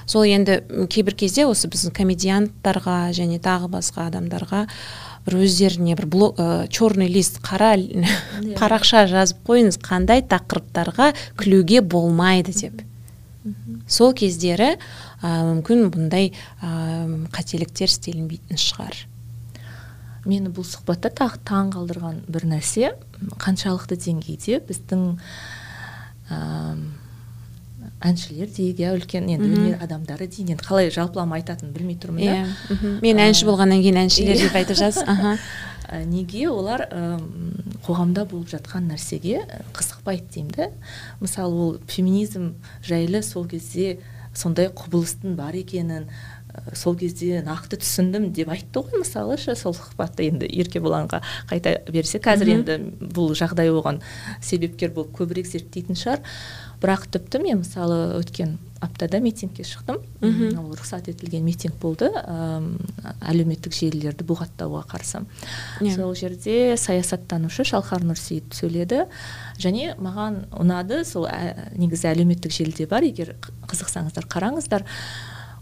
[0.06, 4.64] Сол енді кейбір кезде осы біздің комедианттарға және тағы басқа адамдарға
[5.24, 7.74] бір өздеріне бір блог ә, черный лист қара
[8.60, 12.84] парақша жазып қойыңыз қандай тақырыптарға күлуге болмайды деп.
[13.88, 14.78] Сол кездері ә,
[15.22, 16.68] мүмкін бұндай ә,
[17.32, 19.04] қателіктер істелінбейтін шығар.
[20.24, 22.94] Мені бұл сұхбатта тағы таң қалдырған бір нәрсе
[23.40, 25.02] қаншалықты деңгейде біздің
[28.04, 32.42] әншілер дейік иә үлкен енді өнер адамдары дейін енді қалай жалпылама айтатынын білмей тұрмын да.
[32.70, 35.38] Иә мен әнші болғаннан кейін әншілер деп айтып жатсыз аха.
[36.08, 36.86] Неге олар
[37.86, 39.44] қоғамда болып жатқан нәрсеге
[39.76, 40.70] қызықпайды деймін да.
[41.20, 43.98] Мысалы ол феминизм жайлы сол кезде
[44.34, 46.08] сондай құбылыстың бар екенін
[46.74, 52.20] сол кезде нақты түсіндім деп айтты ғой мысалы ше сол сұхбатта енді еркебұланға қайта берсе.
[52.22, 52.76] Қазір енді
[53.14, 54.00] бұл жағдай оған
[54.42, 56.22] себепкер болып көбірек зерттейтін шығар.
[56.84, 60.00] Бірақ тіпті мен мысалы өткен аптада митингке шықтым.
[60.60, 62.10] Ол рұқсат етілген митинг болды.
[62.12, 62.60] Ә,
[63.30, 65.22] әлеуметтік желілерді бұғаттауға қарсы.
[65.80, 65.88] Yeah.
[65.88, 65.94] Иә.
[65.96, 69.06] сол жерде саясаттанушы шалқар нұрсейіт сөйледі.
[69.62, 73.06] Және маған ұнады сол ә, негізі әлеуметтік желіде бар.
[73.08, 74.84] Егер қызықсаңыздар қараңыздар.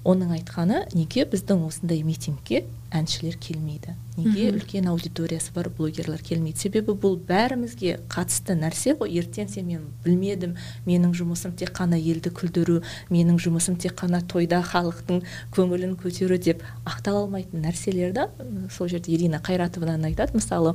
[0.02, 3.94] Оның айтқаны неге біздің осындай митингке әншілер келмейді.
[4.16, 6.58] Неге үлкен аудиториясы бар блогерлар келмейді.
[6.58, 9.14] Себебі бұл бәрімізге қатысты нәрсе ғой.
[9.22, 10.56] Ертең сен мен білмедім
[10.88, 12.80] менің жұмысым тек қана елді күлдіру
[13.14, 15.22] менің жұмысым тек қана тойда халықтың
[15.54, 18.28] көңілін көтеру деп ақтала алмайтын нәрселер да
[18.74, 20.36] сол жерде ирина қайратовнаның айтады.
[20.36, 20.74] Мысалы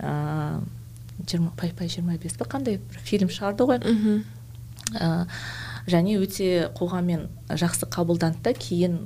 [0.00, 0.62] ыыы
[1.28, 4.22] жиырма пай пай жиырма бес қандай бір фильм шығарды ғой.
[4.92, 5.26] Ә,
[5.86, 8.98] және өте қоғаммен жақсы қабылданды да кейін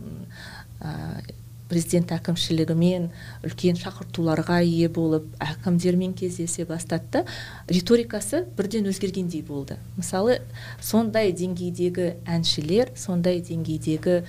[1.71, 3.09] президент әкімшілігімен
[3.47, 7.25] үлкен шақыртуларға ие болып әкімдермен кездесе бастады
[7.67, 9.79] риторикасы бірден өзгергендей болды.
[9.97, 10.39] Мысалы
[10.81, 14.21] сондай деңгейдегі әншілер сондай деңгейдегі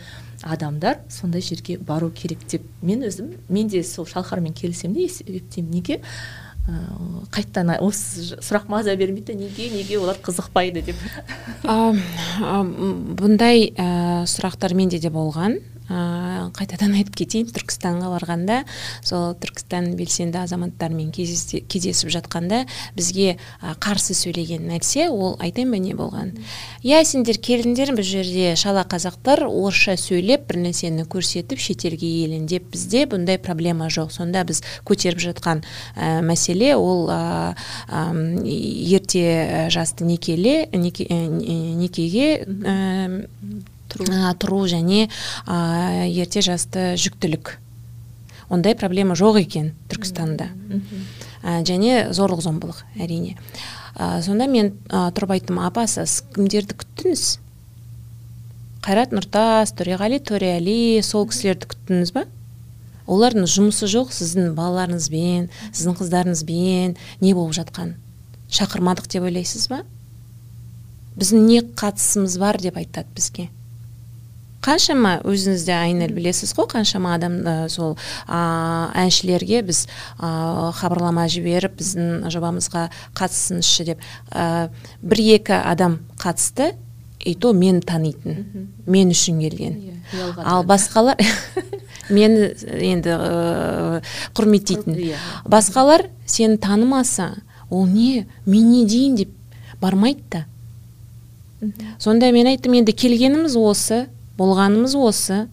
[0.42, 5.72] адамдар сондай жерге бару керек деп мен өзім мен де сол шалқармен келісемін де есептеймін.
[5.78, 6.02] Неге?
[6.02, 6.47] ә,
[7.32, 11.00] қайтадан осы сұрақ маза бермейді неге неге олар қызықпайды деп.
[13.22, 15.62] Бұндай ә, сұрақтар менде де болған.
[15.90, 17.52] Ә, қайтадан айтып кетейін.
[17.56, 18.62] Түркістанға барғанда
[19.06, 22.64] сол түркістан белсенді азаматтарымен кездесіп жатқанда
[22.98, 23.38] бізге
[23.84, 26.34] қарсы сөйлеген нәрсе ол айтайын ба не болған
[26.86, 33.06] иә сендер келдіңдер бұл жерде шала қазақтар орысша сөйлеп бір нәрсені көрсетіп шетелге елеңдеп бізде
[33.10, 34.12] бұндай проблема жоқ.
[34.16, 35.64] Сонда біз көтеріп жатқан
[35.96, 37.56] ә, мәселе ол ә,
[37.88, 38.04] ә,
[38.44, 42.48] ерте жасты некеле неке, некеге
[43.90, 45.08] тұру және
[45.46, 47.58] ә, ерте жасты жүктілік.
[48.50, 50.52] Ондай проблема жоқ екен түркістанда.
[51.44, 53.36] Ә, және зорлық зомбылық әрине.
[53.96, 57.26] Ә, сонда мен ә, тұрып айттым апа сіз кімдерді күттіңіз?
[58.86, 62.24] Қайрат нұртас төреғали төреәли сол кісілерді күттіңіз ба?
[63.08, 67.96] Олардың жұмысы жоқ сіздің балаларыңызбен сіздің қыздарыңызбен не болып жатқан?
[68.52, 69.84] Шақырмадық деп ойлайсыз ба?
[71.20, 72.60] Біздің не қатысымыз бар?
[72.62, 73.50] деп айтады бізге.
[74.66, 77.96] Қаншама өзіңіз де айнель білесіз ғой қаншама адам ә, сол
[78.28, 78.40] ә,
[79.06, 79.86] әншілерге біз
[80.18, 84.70] ә, хабарлама жіберіп біздің жобамызға қатысыңызшы деп ә,
[85.02, 86.74] бір екі адам қатысты
[87.28, 89.74] и то мені танитын мен үшін келген.
[90.14, 91.20] Yeah, иә, ал басқалар
[92.10, 92.52] мені
[92.88, 94.02] енді ә,
[94.38, 94.96] құрметтейтін.
[94.96, 95.18] Иә.
[95.46, 97.34] басқалар сені танымаса
[97.70, 99.34] ол не мен не дейін деп
[99.82, 100.46] бармайды да.
[102.00, 104.08] Сонда мен айттым енді келгеніміз осы.
[104.38, 105.46] Болғанымыз осы.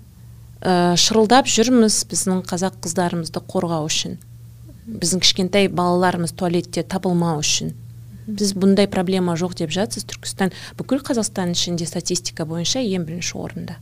[0.65, 4.19] Ә, шырылдап жүрміз біздің қазақ қыздарымызды қорғау үшін.
[4.89, 7.75] Біздің кішкентай балаларымыз туалетте табылмау үшін.
[8.25, 13.77] Біз бұндай проблема жоқ деп жатсыз түркістан бүкіл қазақстан ішінде статистика бойынша ең бірінші орында.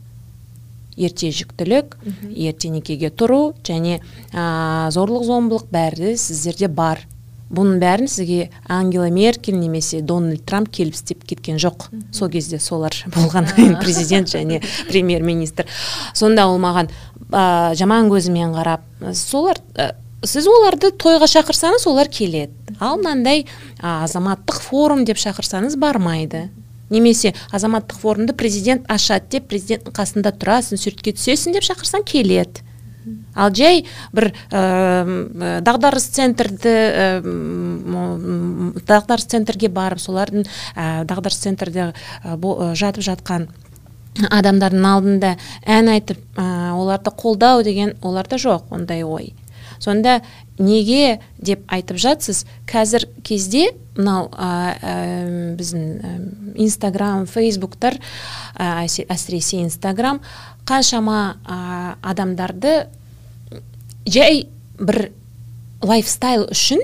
[0.99, 1.95] Ерте жүктілік
[2.35, 4.01] ерте некеге тұру және
[4.33, 7.07] ә, зорлық зомбылық бәрі сіздерде бар.
[7.53, 11.89] Бұның бәрін сізге ангела меркель немесе дональд трамп келіп істеп кеткен жоқ.
[12.11, 13.49] Сол кезде солар болған
[13.83, 15.67] президент және премьер министр
[16.13, 16.89] сонда ол маған
[17.31, 19.93] ә, жаман көзімен қарап солар ә,
[20.25, 22.53] сіз оларды тойға шақырсаңыз олар келеді.
[22.79, 23.45] Ал мынандай
[23.79, 26.49] азаматтық форум деп шақырсаңыз бармайды.
[26.89, 32.63] Немесе азаматтық форумды президент ашады деп президенттің қасында тұрасың суретке түсесің деп шақырсаң келеді.
[33.35, 37.07] Ал жай бір ә, дағдарыс центрді ә,
[38.87, 43.49] дағдарыс центрге барып солардың ә, дағдарыс центрде ә, жатып жатқан
[44.29, 49.33] адамдардың алдында ән айтып ә, оларды қолдау деген оларда жоқ ондай ой.
[49.79, 50.21] Сонда
[50.59, 57.97] неге деп айтып жатсыз қазір кезде мынау ә, біздің инстаграм фейсбуктар
[58.55, 60.21] әсіресе инстаграм
[60.65, 61.37] қаншама
[62.01, 62.85] адамдарды
[64.05, 64.47] жай
[64.79, 65.11] бір
[65.83, 66.81] лайфстайл үшін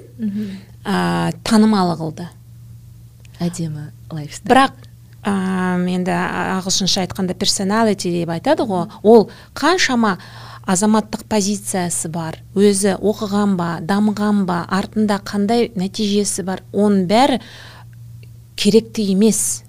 [0.84, 2.29] ә, танымалы қылды
[3.39, 4.49] әдемі лайфстайл.
[4.51, 4.75] Бірақ
[5.23, 5.34] ә,
[5.89, 8.88] енді ағылшынша айтқанда персоналити деп айтады ғой.
[9.03, 10.17] Ол қаншама
[10.69, 12.39] азаматтық позициясы бар.
[12.55, 17.39] Өзі оқыған ба дамыған ба артында қандай нәтижесі бар оның бәрі
[18.60, 19.63] керекті емес.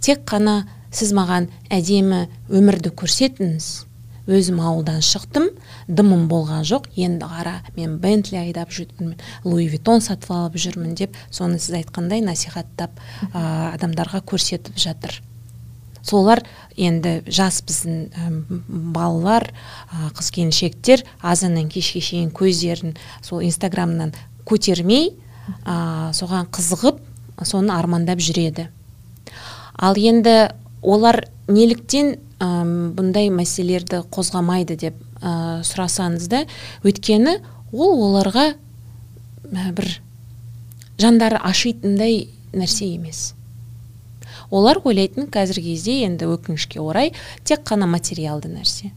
[0.00, 3.89] Тек қана сіз маған әдемі өмірді көрсетіңіз.
[4.30, 5.50] Өзім ауылдан шықтым
[5.88, 6.86] дымым болған жоқ.
[6.96, 12.22] Енді қара мен бентли айдап жүрмін луи витон сатып алып жүрмін деп соны сіз айтқандай
[12.24, 12.94] насихаттап
[13.32, 15.20] ә, адамдарға көрсетіп жатыр.
[16.02, 16.44] Солар
[16.76, 18.54] енді жас біздің
[18.94, 24.14] балалар ә, қыз келіншектер азаннан кешке шейін көздерін сол инстаграмнан
[24.48, 25.12] көтермей
[25.66, 27.02] ә, соған қызығып
[27.44, 28.70] соны армандап жүреді.
[29.76, 30.50] Ал енді
[30.82, 32.48] олар неліктен ә,
[32.96, 36.44] бұндай мәселелерді қозғамайды деп ә, сұрасаңыз да
[36.82, 37.36] өйткені
[37.72, 40.00] ол оларға ә, бір
[41.00, 43.34] жандары ашитындай нәрсе емес.
[44.50, 47.12] Олар ойлайтын қазіргі кезде енді өкінішке орай
[47.44, 48.90] тек қана материалды нәрсе.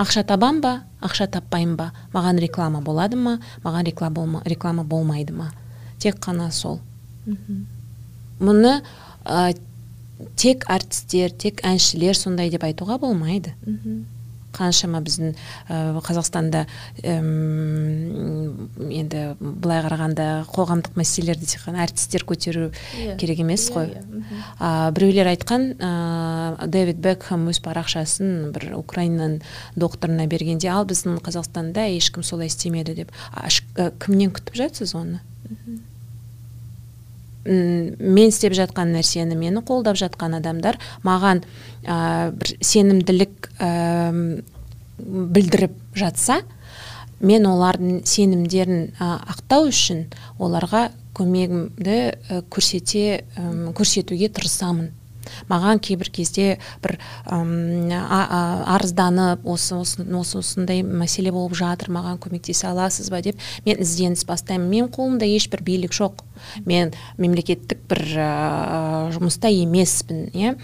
[0.00, 0.82] Ақша табам ба?
[1.02, 1.90] Ақша таппаймын ба?
[2.14, 3.38] Маған реклама болады ма?
[3.64, 5.50] Маған реклама, болма, реклама болмайды ма?
[5.98, 6.78] Тек қана сол.
[8.40, 8.80] Мұны
[9.24, 9.56] ә,
[10.36, 13.54] тек артистер тек әншілер сондай деп айтуға болмайды.
[14.50, 15.36] Қаншама біздің
[15.70, 16.64] ә, қазақстанда
[18.90, 23.12] енді былай қарағанда қоғамдық мәселелерді тек қана әртістер көтеру yeah.
[23.12, 23.16] Иә.
[23.20, 23.92] керек емес иә, қой.
[23.94, 29.38] yeah, біреулер айтқан ә, дэвид бекхэм өз парақшасын бір украинаның
[29.78, 33.46] докторына бергенде ал біздің қазақстанда ешкім солай істемеді деп а,
[34.02, 35.22] кімнен күтіп жатсыз оны?
[37.44, 40.76] Мен істеп жатқан нәрсені мені қолдап жатқан адамдар
[41.06, 41.42] маған
[41.84, 43.70] ә, бір сенімділік ә,
[45.00, 46.42] білдіріп жатса
[47.20, 50.06] мен олардың сенімдерін ә, ақтау үшін
[50.38, 51.98] оларға көмегімді
[52.52, 53.24] көрсете
[53.76, 54.92] көрсетуге тырысамын.
[55.50, 56.96] Маған кейбір кезде бір
[57.30, 64.68] арызданып осы осы осындай мәселе болып жатыр маған көмектесе аласыз ба деп мен ізденіс бастаймын.
[64.70, 66.24] Менің қолымда ешбір билік жоқ.
[66.64, 68.28] Мен мемлекеттік бір ә,
[69.14, 70.54] жұмыста емеспін иә.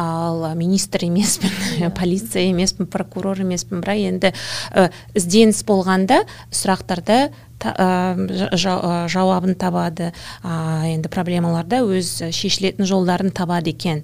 [0.00, 1.92] Ал министр емеспін иә.
[2.00, 3.84] полиция емеспін прокурор емеспін.
[3.84, 4.34] Бірақ енді
[4.74, 6.24] ә, ізденіс болғанда
[7.60, 10.12] сұрақтарда жауабын табады.
[10.42, 14.02] Ә, енді проблемаларда өз шешілетін жолдарын табады екен.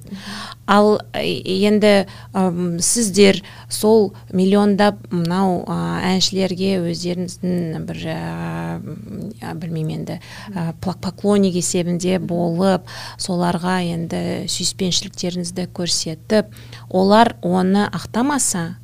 [0.67, 10.21] Ал енді ә, сіздер сол миллиондап мынау әншілерге өздеріңіздің бір ә, білмеймін енді
[10.53, 12.87] ә, поклонник есебінде болып
[13.19, 16.53] соларға енді сүйіспеншіліктеріңізді көрсетіп
[16.91, 18.77] олар оны ақтамаса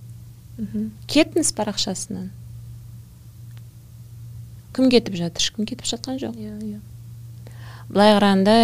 [1.11, 2.31] кетіңіз парақшасынан?
[4.73, 5.43] Кім кетіп жатыр?
[5.43, 6.37] Ешкім кетіп жатқан жоқ.
[6.37, 6.81] Иә иә.
[7.93, 8.55] Былай қарағанда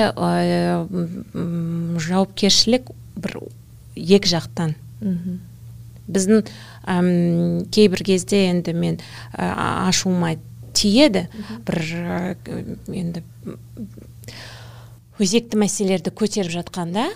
[2.01, 3.39] жауапкершілік бір
[3.95, 4.77] екі жақтан.
[6.09, 6.47] Біздің
[6.89, 7.09] әм,
[7.75, 8.97] кейбір кезде енді мен
[9.35, 10.39] ә, ашуыма
[10.73, 11.27] тиеді.
[11.69, 11.83] Бір
[12.89, 13.23] енді
[15.19, 17.11] өзекті мәселелерді көтеріп жатқанда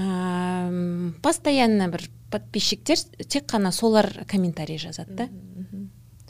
[0.00, 2.98] ә, постоянно бір подписчиктер
[3.28, 5.28] тек қана солар комментарий жазады да.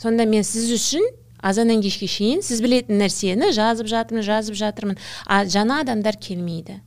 [0.02, 1.06] Сонда мен сіз үшін
[1.42, 4.98] азаннан кешке шейін сіз білетін нәрсені жазып жатырмын жазып жатырмын.
[5.26, 6.78] А жаңа адамдар келмейді.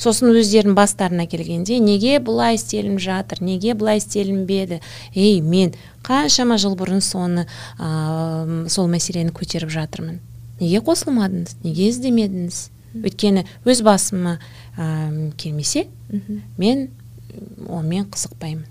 [0.00, 4.80] Сосын өздерінің бастарына келгенде неге бұлай істелініп жатыр неге бұлай істелінбеді
[5.14, 7.46] ей мен қаншама жыл бұрын соны
[7.78, 10.18] ә, сол мәселені көтеріп жатырмын.
[10.58, 11.54] Неге қосылмадыңыз?
[11.62, 12.60] Неге іздемедіңіз?
[13.04, 14.36] Өйткені өз басыма
[14.74, 15.86] ә, келмесе
[16.58, 16.88] мен
[17.68, 18.66] онымен қызықпаймын.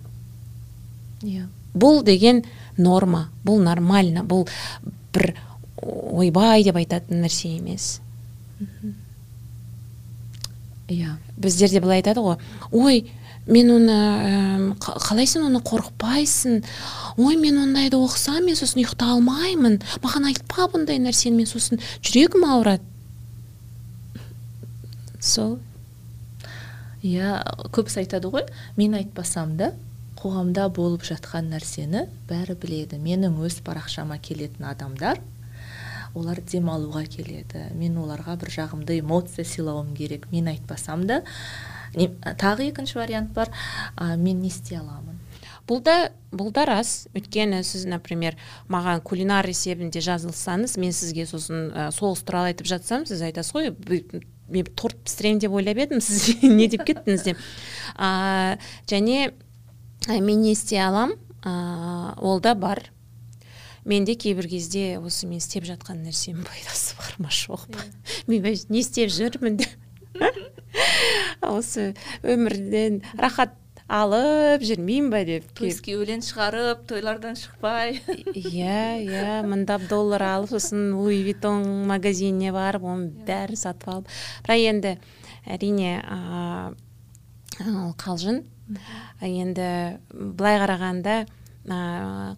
[1.23, 1.47] Иә.
[1.73, 2.43] Бұл деген
[2.77, 4.47] норма бұл нормально бұл
[5.13, 5.33] бір
[5.83, 7.99] ойбай деп айтатын нәрсе емес.
[10.91, 12.39] Иә біздерде былай айтады ғой.
[12.71, 13.05] Ой
[13.47, 16.63] мен оны қалай сен оны қорықпайсың?
[17.17, 19.79] Ой мен ондайды оқысам мен сосын ұйықтай алмаймын.
[20.03, 22.83] Маған айтпа бұндай нәрсені мен сосын жүрегім ауырады.
[25.19, 25.57] Сол.
[27.03, 27.41] Иә
[27.75, 28.47] көбісі айтады ғой
[28.77, 29.73] мен айтпасам да
[30.23, 32.95] қоғамда болып жатқан нәрсені бәрі біледі.
[33.03, 35.19] Менің өз парақшама келетін адамдар
[36.15, 37.65] олар демалуға келеді.
[37.75, 40.29] Мен оларға бір жағымды эмоция сыйлауым керек.
[40.31, 41.23] Мен айтпасам да
[41.95, 43.51] не, тағы екінші вариант бар
[43.95, 45.19] а, мен не істей аламын?
[45.67, 47.07] Бұл да бұл да рас.
[47.15, 48.37] Өйткені сіз например
[48.71, 53.73] маған кулинар есебінде жазылсаңыз мен сізге сосын ә, соғыс туралы айтып жатсам сіз айтасыз ғой
[54.53, 57.23] мен торт пісіремін деп ойлап едім сіз не деп кеттіңіз?
[57.27, 57.47] деп.
[57.97, 59.33] Ә, және
[60.07, 61.17] мен не істей аламын.
[61.43, 62.85] Ә, ол да бар.
[63.85, 67.31] Менде кейбір кезде осы мен істеп жатқан нәрсенің пайдасы бар ма?
[67.31, 67.83] Жоқ па?
[68.27, 69.59] Мен не істеп жүрмін
[71.43, 71.91] осы
[72.23, 73.57] өмірден рахат
[73.91, 77.99] алып жүрмеймін ба деп төске өлең шығарып тойлардан шықпай.
[78.31, 84.15] Иә иә мыңдап доллар алып сосын луи витон магазиніне барып оның бәрін сатып алып
[84.47, 84.95] бірақ енді
[85.43, 85.91] әрине
[87.67, 88.43] ол қалжың
[89.21, 89.67] енді
[90.11, 91.77] былай қарағанда ә,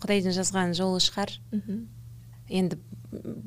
[0.02, 1.34] құдайдың жазған жолы шығар.
[2.50, 2.78] Енді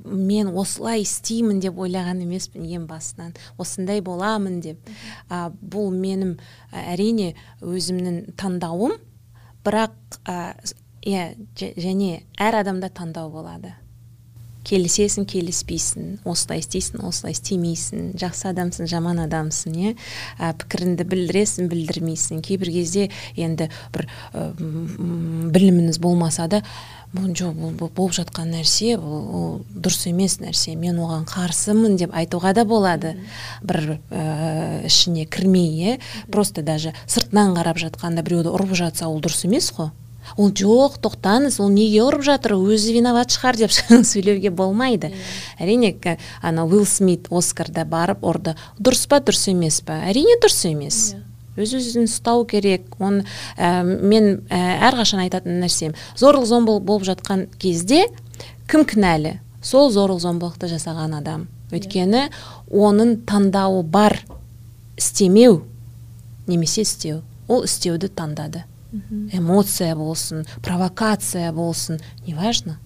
[0.05, 3.35] мен осылай істеймін деп ойлаған емеспін ең басынан.
[3.61, 4.81] Осындай боламын деп.
[5.29, 6.37] Ә, бұл менің
[6.73, 8.97] әрине өзімнің таңдауым.
[9.67, 9.95] Бірақ
[11.05, 11.29] иә
[11.59, 13.75] және әр адамда таңдау болады.
[14.69, 19.95] Келісесің келіспейсің осылай істейсің осылай істемейсің жақсы адамсың жаман адамсың иә?
[20.39, 22.43] Ә, пікіріңді білдіресің білдірмейсің.
[22.45, 26.63] Кейбір кезде енді бір ә, біліміңіз болмаса да
[27.15, 32.13] бұл жоқ бұл болып жатқан нәрсе бұл ол дұрыс емес нәрсе мен оған қарсымын деп
[32.13, 33.15] айтуға да болады.
[33.63, 35.97] Бір ә, ішіне кірмей иә?
[36.31, 39.89] Просто даже сыртынан қарап жатқанда біреуді ұрып жатса ол дұрыс емес қой?
[40.37, 43.73] Ол жоқ тоқтаңыз ол неге ұрып жатыр өзі виноват шығар деп
[44.13, 45.13] сөйлеуге болмайды.
[45.13, 45.65] Yeah.
[45.65, 48.57] әрине ана уилл смит оскарда барып ұрды.
[48.79, 50.03] Дұрыс па дұрыс емес па?
[50.09, 51.15] Әрине дұрыс емес.
[51.15, 51.25] Yeah.
[51.59, 52.87] өз өзін ұстау керек.
[53.03, 53.25] Оны
[53.57, 58.07] ә, мен ә, әрқашан айтатын нәрсем зорлық зомбылық болып жатқан кезде
[58.71, 59.39] кім кінәлі?
[59.63, 61.49] Сол зорлық зомбылықты жасаған адам.
[61.75, 62.29] Өйткені
[62.71, 64.21] оның таңдауы бар.
[64.99, 65.63] Істемеу
[66.47, 67.23] немесе істеу.
[67.49, 68.65] Ол істеуді таңдады.
[69.33, 72.79] Эмоция болсын провокация болсын неважно.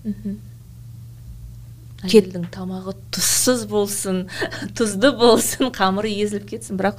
[2.02, 4.24] Әйелдің тамағы тұзсыз болсын
[4.78, 6.98] тұзды болсын қамыры езіліп кетсін бірақ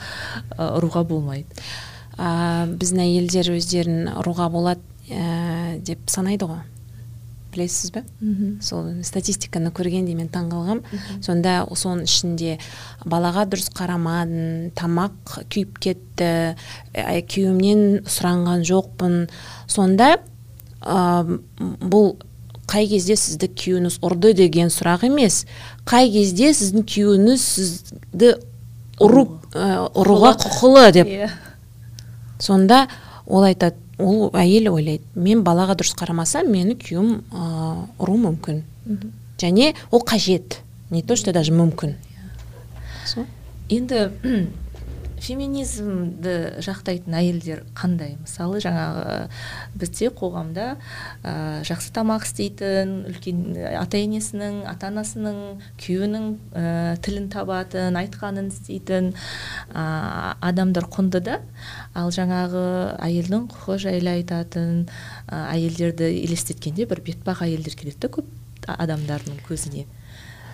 [0.56, 1.50] ұруға болмайды.
[2.16, 4.80] Ә, біздің әйелдер өздерін ұруға болады
[5.10, 6.62] ә, деп санайды ғой.
[7.54, 8.04] Білесіз бе?
[8.64, 10.82] Сол статистиканы көргенде мен таңғалғам.
[11.24, 12.58] Сонда соның ішінде
[13.06, 16.30] балаға дұрыс қарамадым тамақ күйіп кетті
[16.94, 19.18] күйеуімнен сұранған жоқпын.
[19.72, 20.18] Сонда
[20.82, 21.40] ә,
[21.80, 22.16] бұл
[22.70, 25.44] қай кезде сізді күйеуіңіз ұрды деген сұрақ емес
[25.90, 28.36] қай кезде сіздің күйеуіңіз сізді
[29.04, 29.28] ұру.
[29.54, 31.10] ұруға құқылы деп.
[31.10, 31.34] Yeah.
[32.44, 32.88] сонда
[33.26, 35.04] ол айтады ол әйел ойлайды.
[35.16, 37.20] Мен балаға дұрыс қарамасам мені күйеуім
[38.00, 38.64] ұруы мүмкін
[39.38, 40.62] және ол қажет.
[40.90, 41.96] Не то что даже мүмкін.
[43.70, 44.12] Енді
[45.24, 48.18] феминизмді жақтайтын әйелдер қандай?
[48.20, 49.30] Мысалы жаңағы
[49.80, 50.66] бізде қоғамда
[51.24, 51.34] ә,
[51.68, 53.42] жақсы тамақ істейтін үлкен
[53.80, 55.40] ата енесінің ата анасының
[55.82, 56.66] күйеуінің ә,
[57.06, 61.40] тілін табатын айтқанын істейтін ә, адамдар құнды да.
[61.96, 62.68] Ал жаңағы
[63.00, 69.88] әйелдің құқығы жайлы айтатын ә, әйелдерді елестеткенде бір бетпақ әйелдер келеді да көп адамдардың көзіне.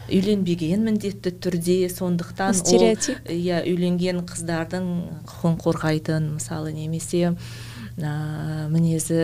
[0.10, 1.78] Үйленбеген міндетті түрде.
[1.94, 3.22] Сондықтан стереотип?
[3.30, 4.88] иә үйленген қыздардың
[5.30, 7.34] құқығын қорғайтын мысалы немесе
[7.98, 8.14] ә,
[8.72, 9.22] мінезі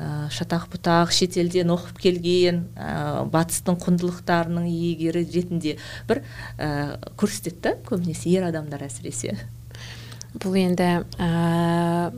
[0.00, 5.76] ә, шатақ бұтақ шетелден оқып келген ә, батыстың құндылықтарының иегері ретінде
[6.08, 6.22] бір
[6.58, 9.36] ә, көрсетеді көбінесе ер адамдар әсіресе.
[10.38, 12.10] Бұл енді ә,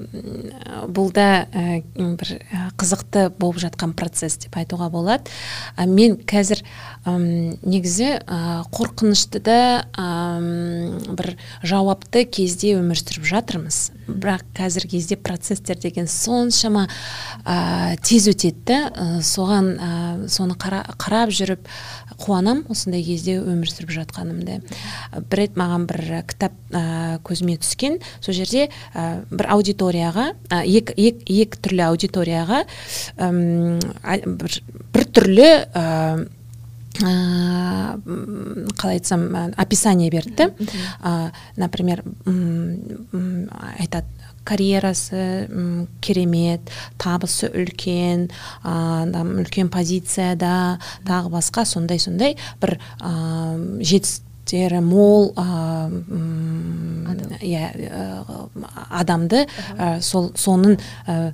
[0.92, 2.32] бұл да ә, бір
[2.80, 5.30] қызықты болып жатқан процесс деп айтуға болады.
[5.76, 6.60] Ә, мен қазір
[7.06, 7.14] ә,
[7.64, 9.58] негізі ә, қорқынышты да
[9.96, 11.34] ә, бір
[11.64, 13.80] жауапты кезде өмір сүріп жатырмыз.
[14.08, 16.88] Бірақ қазір кезде процесстер деген соншама
[17.44, 19.92] ә, тез өтеді ә, соған ә,
[20.28, 21.64] соны қара, қарап жүріп
[22.20, 24.60] қуанам осындай кезде өмір сүріп жатқанымды.
[25.30, 27.98] Бір рет маған бір кітап ә, көзіме түскен.
[28.20, 32.62] Сол жерде ә, бір аудиторияға ә, екі ек, ек түрлі аудиторияға
[33.16, 33.32] ә,
[34.26, 34.60] бір,
[34.92, 35.88] бір түрлі ә,
[37.02, 40.50] қалай айтсам описание берді.
[41.00, 42.04] Ә, например
[43.78, 44.06] айтады
[44.44, 45.48] карьерасы
[46.00, 48.28] керемет табысы үлкен
[48.64, 49.06] ә,
[49.42, 55.32] үлкен позицияда тағы басқа сондай сондай бір ә, жетістіктері мол
[57.42, 57.70] иә
[58.90, 61.32] адамды ә, сол соның ә,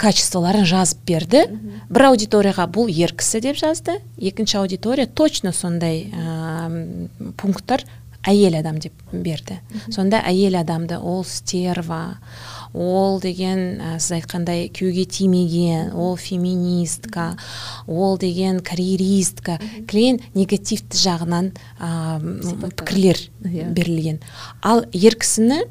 [0.00, 1.44] качестволарын жазып берді.
[1.90, 3.98] Бір аудиторияға бұл ер кісі деп жазды.
[4.16, 7.84] Екінші аудитория точно сондай ә, пункттар
[8.28, 9.60] әйел адам деп берді.
[9.88, 12.18] Сонда әйел адамды ол стерва
[12.72, 17.36] ол деген ә, сіз айтқандай күйеуге тимеген ол феминистка
[17.86, 19.58] ол деген карьеристка.
[19.88, 22.20] Клиент негативті жағынан ә,
[22.76, 23.24] пікірлер.
[23.44, 23.70] Иә.
[23.72, 24.20] берілген.
[24.62, 25.64] Ал ер кісіні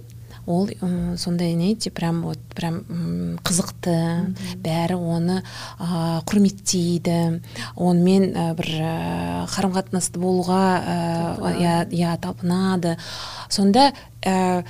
[0.49, 0.69] ол
[1.17, 4.33] сондай не прям вот прям қызықты.
[4.63, 5.43] Бәрі оны
[5.77, 7.41] ә, құрметтейді.
[7.77, 8.93] Онымен ә, бір ә,
[9.53, 10.63] қарым қатынасты болуға
[11.53, 12.97] иә ә, талпынады.
[13.49, 13.91] Сонда
[14.25, 14.65] ә,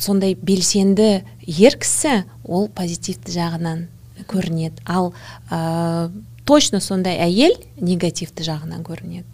[0.00, 3.86] сондай белсенді ер кісі ол позитивті жағынан
[4.32, 4.80] көрінеді.
[4.88, 5.12] Ал
[5.50, 6.08] ә,
[6.48, 9.28] точно сондай әйел негативті жағынан көрінеді.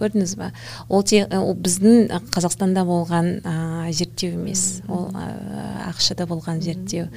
[0.00, 0.50] Көрдіңіз ба
[0.88, 3.54] ол те ол біздің қазақстанда болған ә,
[3.92, 4.80] зерттеу емес.
[4.88, 5.28] Ол ә,
[5.90, 7.08] ақшада болған зерттеу.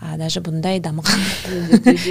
[0.00, 1.22] А, даже бұндай дамыған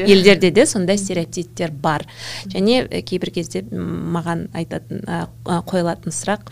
[0.08, 0.66] елдерде де.
[0.72, 2.08] сондай стереотиптер бар.
[2.50, 5.22] Және кейбір кезде маған айтатын ә,
[5.70, 6.50] қойылатын сұрақ.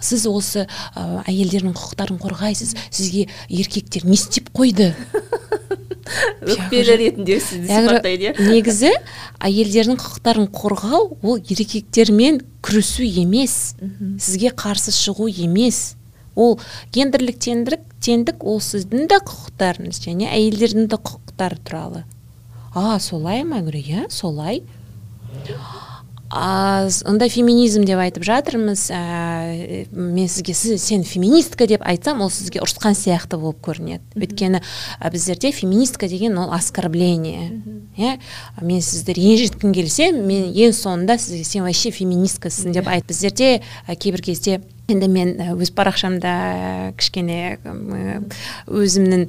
[0.00, 2.76] Сіз осы ә, әйелдердің құқықтарын қорғайсыз.
[2.90, 4.94] Сізге еркектер не істеп қойды?
[6.54, 8.92] өкпелі ретінде сізді сипаттайды иә негізі
[9.40, 13.74] әйелдердің құқықтарын қорғау ол еркектермен күресу емес
[14.18, 15.96] сізге қарсы шығу емес.
[16.38, 16.58] Ол
[16.94, 22.04] гендерлік теңдік теңдік ол сіздің де құқықтарыңыз және әйелдердің де құқықтары туралы.
[22.74, 23.60] А солай ма?
[23.60, 24.62] Иә солай.
[26.30, 32.62] Онда феминизм деп айтып жатырмыз ә, мен сізге сіз сен феминистка деп айтсам ол сізге
[32.62, 34.04] ұрысқан сияқты болып көрінеді.
[34.14, 37.62] Өйткені ә, біздерде феминистка деген ол оскорбление.
[37.98, 38.20] Иә?
[38.62, 43.08] Мен сізді ренжіткім келсе мен ең соңында сізге сен вообще феминисткасың деп айт.
[43.10, 43.58] Біздерде
[43.88, 44.60] ә, кейбір кезде
[44.92, 46.34] енді мен өз парақшамда
[47.00, 47.58] кішкене
[48.66, 49.26] өзімнің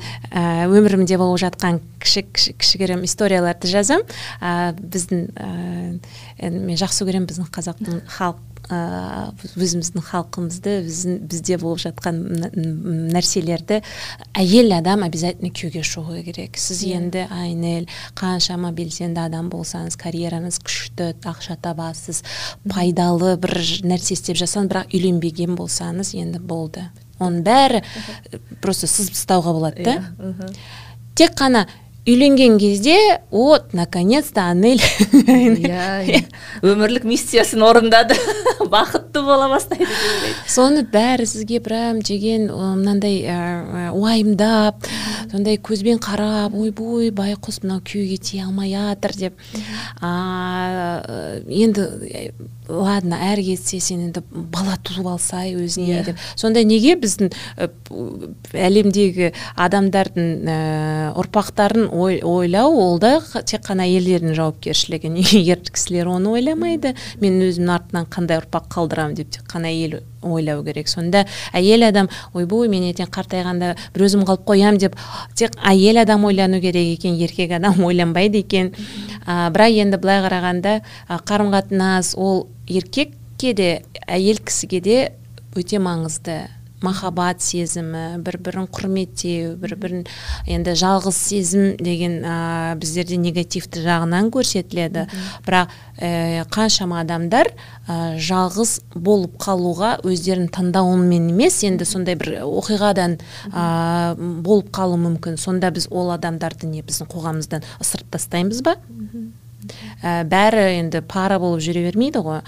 [0.68, 4.06] өмірімде болып жатқан кіші, кішігірім историяларды жазамын
[4.42, 5.28] ә, біздің
[6.42, 10.76] мен жақсы көремін біздің қазақтың халық өзіміздің халқымызды
[11.28, 12.20] бізде болып жатқан
[13.12, 13.82] нәрселерді
[14.38, 16.58] әйел адам обязательно күйеуге шығу керек.
[16.62, 16.84] Сіз.
[16.86, 17.02] Иә.
[17.02, 22.24] енді айнель қаншама белсенді адам болсаңыз карьераңыз күшті ақша табасыз
[22.70, 26.88] пайдалы бір нәрсе істеп жатсаңыз бірақ үйленбеген болсаңыз енді болды.
[27.22, 27.84] Оның бәрі
[28.62, 29.98] просто сызып тастауға болады да.
[30.18, 30.52] Иә,
[31.16, 31.68] тек қана
[32.08, 34.82] үйленген кезде вот наконец то анель
[35.12, 36.26] иә
[36.66, 38.16] өмірлік миссиясын орындады.
[38.72, 43.22] Бақытты бола бастайды деп соны бәрі сізге прям жеген мынандай
[43.94, 44.82] уайымдап
[45.32, 49.34] сондай көзбен қарап ойбой байқұс мынау күйеуге тие алмай жатыр деп.
[50.02, 51.88] Енді
[52.72, 56.02] ладно әрі кетсе сен енді бала туып алсай өзіне yeah.
[56.02, 56.06] Иә.
[56.12, 57.32] деп сонда неге біздің
[58.56, 60.58] әлемдегі адамдардың ә,
[61.22, 67.42] ұрпақтарын ой, ойлау ол да тек қана әйелдердің жауапкершілігі неге ер кісілер оны ойламайды мен
[67.48, 70.90] өзімнің артынан қандай ұрпақ қалдырамын деп тек қана әйел ойлау керек.
[70.90, 74.96] Сонда әйел адам ойбой мен ертең қартайғанда бір өзім қалып қоямын деп
[75.36, 78.72] тек әйел адам ойлану керек екен еркек адам ойланбайды екен.
[79.26, 80.80] Ә, бірақ енді былай қарағанда
[81.28, 83.70] қарым қатынас ол еркекке де
[84.08, 84.98] әйел кісіге де
[85.56, 86.44] өте маңызды.
[86.82, 90.06] Махаббат сезімі бір бірін құрметтеу бір бірін
[90.50, 95.06] енді жалғыз сезім деген ә, біздерде негативті жағынан көрсетіледі.
[95.46, 97.52] Бірақ ә, қаншама адамдар
[97.88, 103.20] ә, жалғыз болып қалуға өздерінің таңдауымен емес енді сондай бір оқиғадан
[103.52, 105.38] ә, болып қалуы мүмкін.
[105.42, 108.78] Сонда біз ол адамдарды не біздің қоғамымыздан ысырып тастаймыз ба?
[110.02, 112.42] Ә, бәрі енді пара болып жүре бермейді ғой.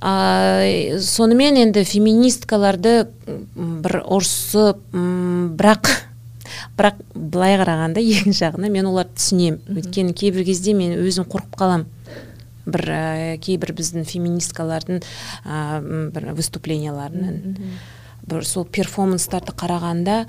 [0.00, 2.94] Ә, сонымен енді феминисткаларды
[3.56, 4.82] бір ұрысып
[5.60, 5.92] бірақ
[6.76, 9.60] бірақ былай қарағанда екінші жағынан мен оларды түсінемін.
[9.76, 11.86] Өйткені кейбір кезде мен өзім қорқып қаламын
[12.70, 15.02] бір ә, кейбір біздің феминисткалардың
[15.44, 15.80] ә,
[16.14, 17.58] бір выступленияларынан.
[18.30, 20.22] Бір сол перформанстарды қарағанда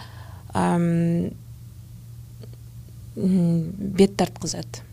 [0.56, 1.32] әм,
[3.16, 4.84] бет тартқызады.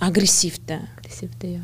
[0.00, 0.80] Агрессивті.
[0.98, 1.62] Агрессивті иә.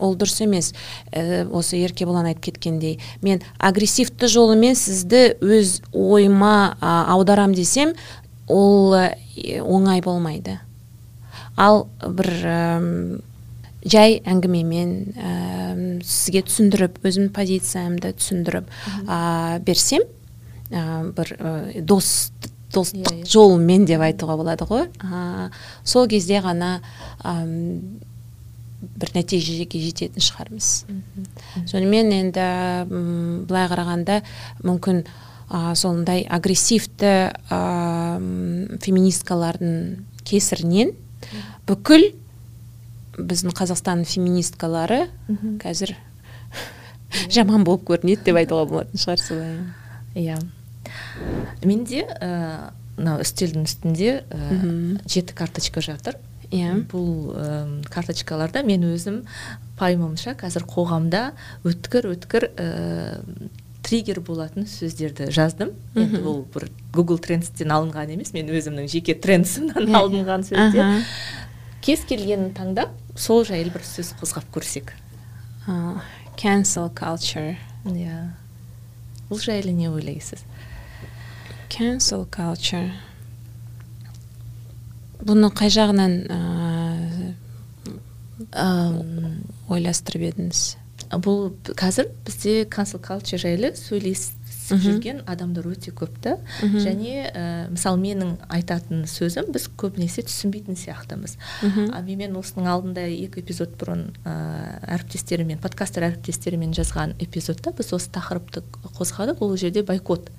[0.00, 0.72] Ол дұрыс емес.
[1.12, 2.98] Ә, осы еркебұлан айтып кеткендей.
[3.22, 7.94] Мен агрессивті жолымен сізді өз ойыма аударам десем
[8.48, 10.58] ол оңай болмайды.
[11.56, 13.20] Ал бір
[13.84, 15.34] жай әңгімемен ә,
[16.04, 18.68] сізге түсіндіріп өзімнің позициямды түсіндіріп
[19.06, 20.04] ә, берсем
[20.68, 20.82] ә,
[21.16, 22.30] бір ә, дос
[22.70, 23.30] достық yeah, иә, иә.
[23.30, 24.86] жолымен деп айтуға болады ғой.
[25.02, 25.50] Ә,
[25.82, 26.76] сол кезде ғана
[28.80, 30.68] бір нәтижеге жететін шығармыз.
[31.68, 32.46] Сонымен енді
[33.48, 34.20] былай қарағанда
[34.64, 35.02] мүмкін
[35.50, 37.12] ә, сондай агрессивті
[37.50, 37.60] ә,
[38.80, 39.74] феминисткалардың
[40.24, 40.94] кесірінен
[41.68, 42.10] бүкіл
[43.20, 45.02] біздің қазақстанның феминисткалары
[45.60, 45.94] қазір
[47.34, 49.58] жаман болып көрінеді деп айтуға болатын шығар солай.
[50.16, 50.38] Иә.
[51.66, 52.06] Менде
[52.96, 54.20] мынау үстелдің үстінде
[55.06, 56.16] жеті карточка жатыр.
[56.50, 56.74] Иә.
[56.90, 57.46] Бұл ә,
[57.90, 59.22] карточкаларда мен өзім
[59.80, 61.30] пайымымша қазір қоғамда
[61.66, 62.68] өткір өткір ә,
[63.86, 65.72] триггер болатын сөздерді жаздым.
[65.98, 71.06] Енді бұл бір google трендстен алынған емес мен өзімнің жеке трендсімнен алынған сөздер.
[71.80, 74.92] Кез келгенін таңдап сол жайлы бір сөз қозғап көрсек.
[75.66, 76.00] Uh,
[76.36, 77.56] cancel culture.
[77.88, 78.32] Иә.
[79.30, 80.44] Бұл жайлы не ойлайсыз?
[81.70, 82.90] Cancel culture.
[85.26, 86.14] Бұны қай жағынан
[89.70, 90.62] ойластырып едіңіз?
[91.24, 94.28] бұл қазір бізде cancel culture жайлы сөйлес
[94.70, 96.36] қатысып жүрген адамдар өте көп та.
[96.62, 101.36] Және ә, мысалы менің айтатын сөзім біз көбінесе түсінбейтін сияқтымыз.
[101.92, 104.34] А мен осының алдында екі эпизод бұрын ә,
[104.96, 108.62] әріптестеріммен подкастер әріптестеріммен жазған эпизодта біз осы тақырыпты
[108.98, 109.42] қозғадық.
[109.42, 110.30] Ол жерде бойкот.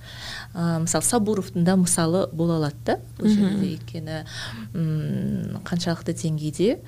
[0.54, 3.00] Ә, мысалы сабуровтың да мысалы бола алады да.
[3.20, 4.24] Бұл жерде өйткені
[5.68, 6.80] қаншалықты деңгейде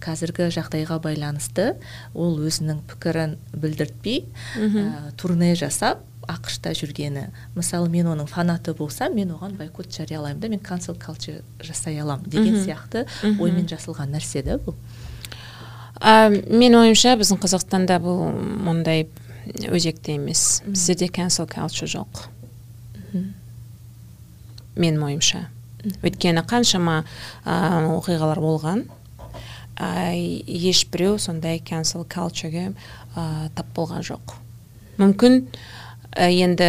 [0.00, 1.74] қазіргі жағдайға байланысты
[2.14, 4.24] ол өзінің пікірін білдіртпей
[4.56, 7.28] ә, турне жасап ақшта жүргені.
[7.56, 12.30] Мысалы мен оның фанаты болсам мен оған бойкот жариялаймын да мен cancel culture жасай аламын
[12.30, 13.06] деген сияқты
[13.40, 14.76] оймен жасалған нәрсе да бұл.
[16.00, 18.24] Ә, мен ойымша біздің қазақстанда бұл
[18.66, 19.06] мұндай
[19.70, 20.62] өзекті емес.
[20.66, 22.26] Біздерде cancel culture жоқ.
[24.76, 25.46] Менің ойымша.
[26.02, 27.02] Өйткені қаншама
[27.44, 27.54] ә,
[27.98, 28.86] оқиғалар болған
[29.76, 30.14] ә,
[30.46, 32.72] ешбіреу сондай cancel cultureге
[33.16, 34.36] ә, тап болған жоқ.
[35.00, 35.46] Мүмкін
[36.16, 36.68] енді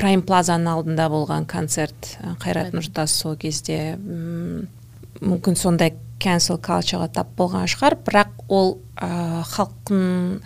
[0.00, 7.68] прайм плазаның алдында болған концерт қайрат нұртас сол кезде мүмкін сондай cancel cultureға тап болған
[7.70, 7.98] шығар.
[8.06, 10.40] Бірақ ол ә, халықтың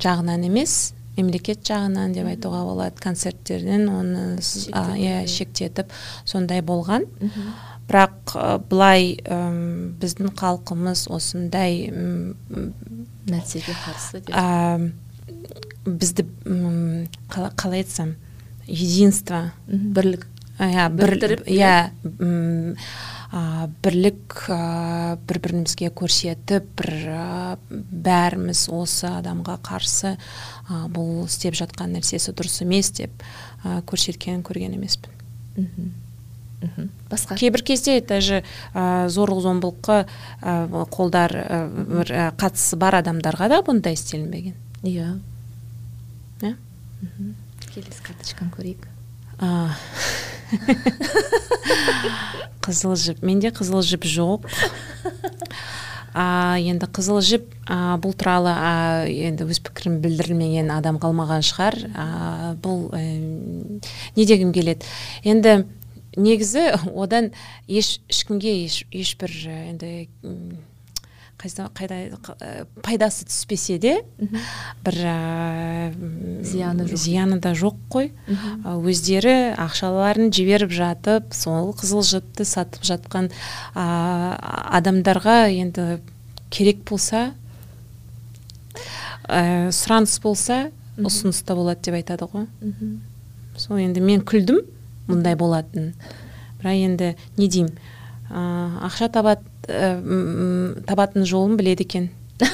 [0.00, 3.00] жағынан емес мемлекет жағынан деп айтуға болады.
[3.02, 5.92] Концерттерден оны иә шектетіп
[6.24, 7.08] сондай болған.
[7.86, 8.36] Бірақ
[8.70, 9.16] былай
[10.00, 11.90] біздің халқымыз осындай
[13.26, 14.34] нәрсеге қарсы деп?
[15.86, 16.26] Бізді
[17.30, 18.14] қалай айтсам
[18.66, 20.26] единство бірлік
[20.58, 20.98] иә.
[21.46, 21.90] иә
[23.82, 24.46] бірлік
[25.26, 26.92] бір бірімізге көрсетіп бір
[27.70, 30.16] бәріміз осы адамға қарсы
[30.68, 33.12] бұл істеп жатқан нәрсесі дұрыс емес деп
[33.64, 35.12] көрсеткенін көрген емеспін.
[37.10, 37.36] Басқа?
[37.36, 38.42] Кейбір кезде даже
[38.74, 39.98] ә, зорлық зомбылыққа
[40.40, 44.56] ә, қолдар ә, бір қатысы бар адамдарға да бұндай істелінбеген.
[44.82, 45.10] Иә иә.
[47.74, 48.86] Келесі карточканы көрейік.
[52.64, 53.22] Қызыл жіп.
[53.26, 54.46] Менде қызыл жіп жоқ.
[56.16, 58.54] А, енді қызыл жіп а, бұл туралы
[59.12, 61.76] енді өз пікірін білдірмеген адам қалмаған шығар.
[61.92, 64.88] А, бұл не дегім келеді?
[65.28, 65.66] Енді
[66.16, 67.30] негізі одан
[67.68, 70.08] еш ешкімге еш ешбір енді
[71.46, 73.94] қайда, қайда пайдасы түспесе де
[74.84, 75.92] бір ә,
[76.42, 76.96] зияны жоқ.
[76.96, 78.10] зияны да жоқ қой.
[78.64, 83.30] Өздері ақшаларын жіберіп жатып сол қызыл жіпті сатып жатқан
[83.74, 83.86] ә,
[84.78, 86.00] адамдарға енді
[86.50, 87.32] керек болса
[89.28, 92.46] ә, сұраныс болса ұсыныс та болады деп айтады ғой.
[93.56, 94.62] Сол енді мен күлдім
[95.08, 95.92] мұндай болатын
[96.60, 97.76] бірақ енді не деймін
[98.30, 99.96] ақша табат, ә,
[100.88, 102.08] табатын жолын біледі екен.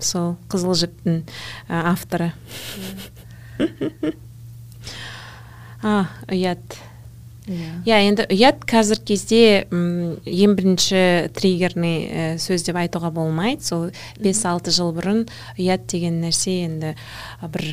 [0.00, 1.22] Сол қызыл жіптің
[1.68, 2.32] ә, авторы.
[5.80, 6.76] А ұят.
[7.48, 7.96] Иә.
[8.04, 9.38] Енді ұят қазір кезде
[9.72, 13.64] ең бірінші триггерный ә, сөз деп айтуға болмайды.
[13.64, 13.86] Сол
[14.20, 15.24] бес алты жыл бұрын
[15.56, 16.92] ұят деген нәрсе енді
[17.40, 17.72] бір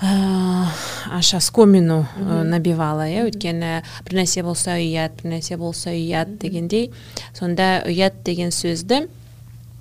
[0.00, 2.04] аша скомину
[2.44, 6.90] набивала иә өйткені бір нәрсе болса ұят бір нәрсе болса ұят дегендей.
[7.32, 9.06] Сонда ұят деген сөзді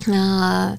[0.08, 0.78] ә,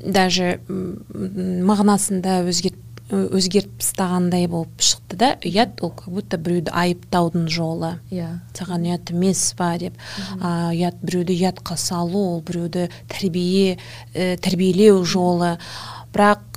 [0.00, 7.96] даже мағынасында өзгерт өзгертіп тастағандай болып шықты да ұят ол как будто біреуді айыптаудың жолы.
[8.14, 8.28] Иә.
[8.54, 9.96] Саған ұят емес па деп.
[10.38, 13.80] А, ұят біреуді ұятқа салу ол біреуді тәрбие
[14.14, 15.56] ә, тәрбиелеу жолы.
[16.14, 16.49] Бірақ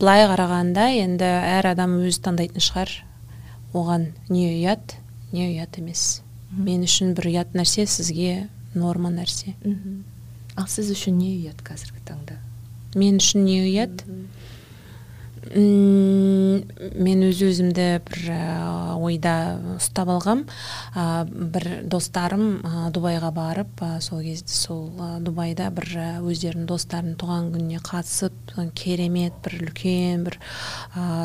[0.00, 2.92] былай қарағанда енді әр адам өзі таңдайтын шығар.
[3.76, 4.96] Оған не ұят
[5.32, 6.22] не ұят емес.
[6.56, 9.54] Мен үшін бір ұят нәрсе сізге норма нәрсе.
[10.56, 12.38] Ал сіз үшін не ұят қазіргі таңда?
[12.96, 14.04] Мен үшін не ұят?
[15.54, 18.30] Мен өз өзімді бір
[19.06, 19.34] ойда
[19.76, 20.44] ұстап алғам.
[21.54, 22.62] Бір достарым
[22.94, 24.88] дубайға барып сол кезде сол
[25.24, 25.90] дубайда бір
[26.22, 30.40] өздерінің достарының туған күніне қатысып керемет бір үлкен бір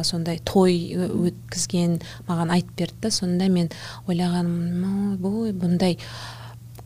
[0.07, 1.99] сондай той өткізген
[2.29, 3.71] маған айтып берді да сонда мен
[4.07, 5.97] ойлағаным бұндай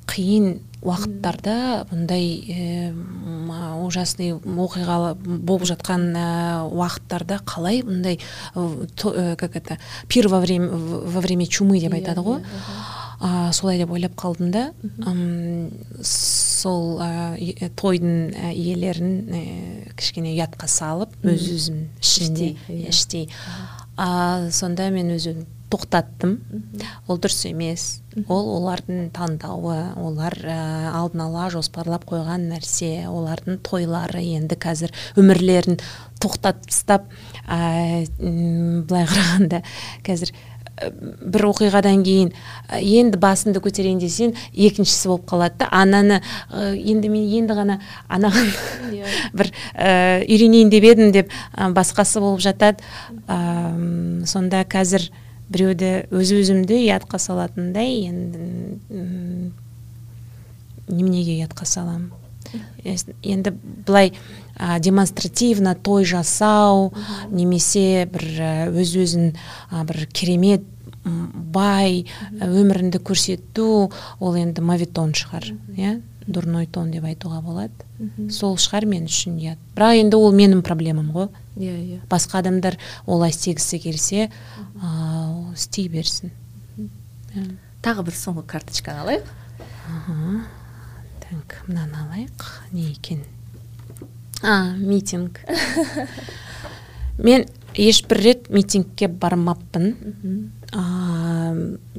[0.09, 2.91] қиын уақыттарда бұндай ә,
[3.85, 6.27] ужасный оқиға болып жатқан ә,
[6.69, 8.19] уақыттарда қалай бұндай
[8.53, 12.43] ә, как это пир во время во время чумы деп айтады ғой?
[13.19, 14.69] а, солай деп ойлап қалдым да.
[16.05, 19.41] Сол ә, тойдың иелерін ә,
[19.97, 22.53] кішкене ұятқа салып өз өзім ішінде
[22.89, 23.29] іштей
[23.97, 26.37] а, сонда мен өзім тоқтаттым.
[27.07, 27.85] Ол дұрыс емес.
[28.27, 30.57] Ол олардың таңдауы олар ә,
[30.95, 35.81] алдын ала жоспарлап қойған нәрсе олардың тойлары енді қазір өмірлерін
[36.23, 37.09] тоқтатып тастап
[37.43, 39.63] ә, былай қарағанда
[40.05, 40.31] қазір
[40.85, 42.31] бір оқиғадан кейін
[42.75, 45.69] енді басымды көтерейін десең екіншісі болып қалады да.
[45.71, 47.77] Ананы енді мен енді ғана
[48.11, 48.49] анаған
[48.91, 49.11] иә.
[49.37, 52.83] бір ә, үйренейін деп едім деп басқасы болып жатады.
[53.27, 55.07] Ә, сонда қазір
[55.49, 59.51] біреуді өз өзімді ұятқа салатындай енді
[60.87, 62.11] неменеге ұятқа саламын
[62.85, 63.53] енді
[63.87, 64.13] былай
[64.55, 66.91] ә, демонстративно той жасау
[67.31, 69.33] немесе бір өз өзін
[69.89, 70.63] бір керемет
[71.05, 72.05] бай
[72.41, 75.99] өміріңді көрсету ол енді мавитон шығар иә?
[76.25, 77.85] Дурной тон деп айтуға болады.
[78.33, 79.59] Сол шығар мен үшін ұят.
[79.75, 81.27] Бірақ енді ол менің проблемам ғой.
[81.53, 81.99] Иә иә.
[82.09, 84.31] Басқа адамдар олай істегісі келсе
[85.55, 86.31] істей берсін.
[87.85, 89.31] Тағы бір соңғы карточканы алайық.
[91.25, 92.45] Так мынаны алайық.
[92.71, 93.23] Не екен?
[94.41, 95.39] А митинг.
[97.17, 99.93] Мен ешбір рет митингке бармаппын.
[100.75, 100.83] Ә,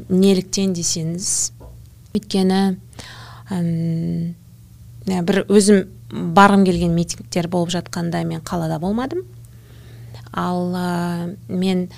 [0.08, 1.30] неліктен десеңіз
[2.16, 2.60] өйткені
[5.06, 5.86] бір өзім
[6.36, 9.24] барғым келген митингтер болып жатқанда мен қалада болмадым.
[10.32, 11.88] Ал ә, мен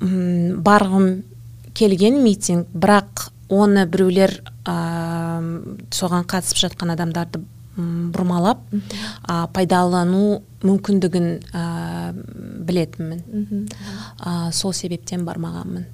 [0.00, 1.22] м, барғым
[1.74, 4.34] келген митинг бірақ оны біреулер
[4.64, 4.76] ә,
[5.94, 7.40] соған қатысып жатқан адамдарды
[7.78, 11.62] бұрмалап ә, пайдалану мүмкіндігін ә,
[12.66, 13.68] білетінмін.
[14.18, 15.86] Ә, сол себептен бармағанмын.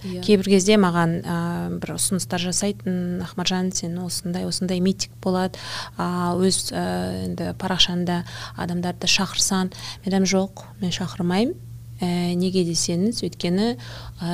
[0.00, 0.22] Yeah.
[0.24, 1.36] кейбір кезде маған ә,
[1.76, 5.60] бір ұсыныстар жасайтын ахмаржан сен осындай осындай митинг болады
[5.98, 6.84] ә, өз ә,
[7.26, 8.22] енді парақшаңда
[8.56, 9.74] адамдарды шақырсаң
[10.06, 11.52] мен жоқ мен шақырмаймын
[12.00, 13.74] ә, неге десеңіз өйткені
[14.20, 14.32] ә,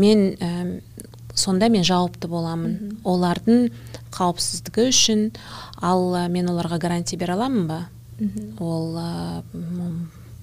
[0.00, 0.80] мен ә,
[1.34, 2.98] сонда мен жауапты боламын.
[3.04, 3.70] Олардың
[4.14, 5.26] қауіпсіздігі үшін
[5.80, 7.80] ал ә, мен оларға гарантия бере аламын ба?
[8.60, 9.10] Ол ә,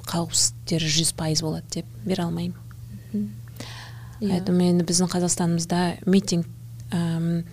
[0.08, 2.64] қауіпсіздіктері жүз пайыз болады деп бере алмаймын.
[4.18, 6.48] Поэтому енді біздің қазақстанымызда митинг
[6.90, 7.44] әм,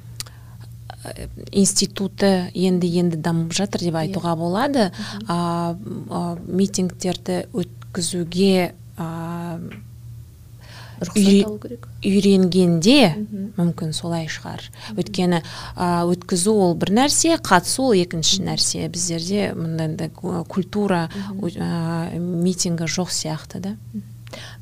[1.52, 4.86] институты енді енді дамып жатыр деп айтуға болады.
[5.28, 7.44] А, а, митингтерді
[7.94, 9.58] өткізуге а,
[12.02, 12.98] үйренгенде
[13.58, 14.64] мүмкін солай шығар.
[14.96, 18.88] Өйткені ә, өткізу ол бір нәрсе қатысу ол екінші нәрсе.
[18.90, 21.06] Біздерде мындай культура
[21.38, 23.76] ә, митингі жоқ сияқты да.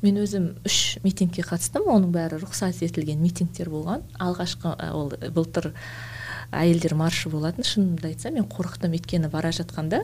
[0.03, 1.87] Мен өзім үш митингке қатыстым.
[1.89, 4.05] Оның бәрі рұқсат етілген митингтер болған.
[4.21, 5.71] Алғашқы ол былтыр
[6.53, 7.65] әйелдер маршы болатын.
[7.67, 8.93] Шынымды айтсам мен қорықтым.
[8.97, 10.03] Өйткені бара жатқанда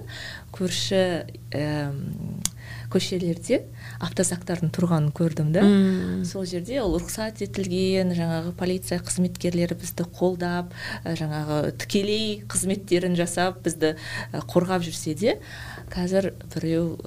[0.55, 1.01] көрші
[1.53, 1.91] ә,
[2.93, 3.61] көшелерде
[4.01, 5.63] автозактардың тұрғанын көрдім да.
[6.27, 10.73] Сол жерде ол рұқсат етілген жаңағы полиция қызметкерлері бізді қолдап
[11.05, 13.95] жаңағы тікелей қызметтерін жасап бізді
[14.49, 15.37] қорғап жүрсе де
[15.93, 16.97] қазір біреу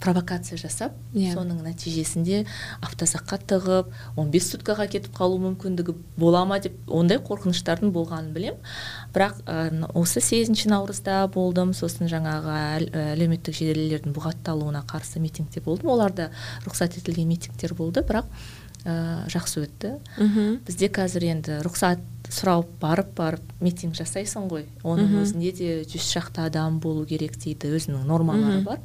[0.00, 1.30] провокация жасап yeah.
[1.30, 1.34] Иә.
[1.36, 2.44] соның нәтижесінде
[2.80, 8.56] автозаққа тығып 15 суткаға кетіп қалу мүмкіндігі бола ма деп ондай қорқыныштардың болғанын білем.
[9.14, 11.74] бірақ ә, осы сегізінші наурызда болдым.
[11.74, 12.56] Сосын жаңағы
[13.14, 15.90] әлеуметтік желілердің бұғатталуына қарсы митингте болдым.
[15.90, 16.30] Оларда
[16.64, 18.28] рұқсат етілген митингтер болды бірақ
[18.84, 19.96] ә, жақсы өтті.
[20.18, 24.68] Mm бізде қазір енді рұқсат сұрап барып барып митинг жасайсың ғой.
[24.86, 27.74] Оның өзінде де жүз шақты адам болу керек дейді.
[27.76, 28.78] Өзінің нормалары бар.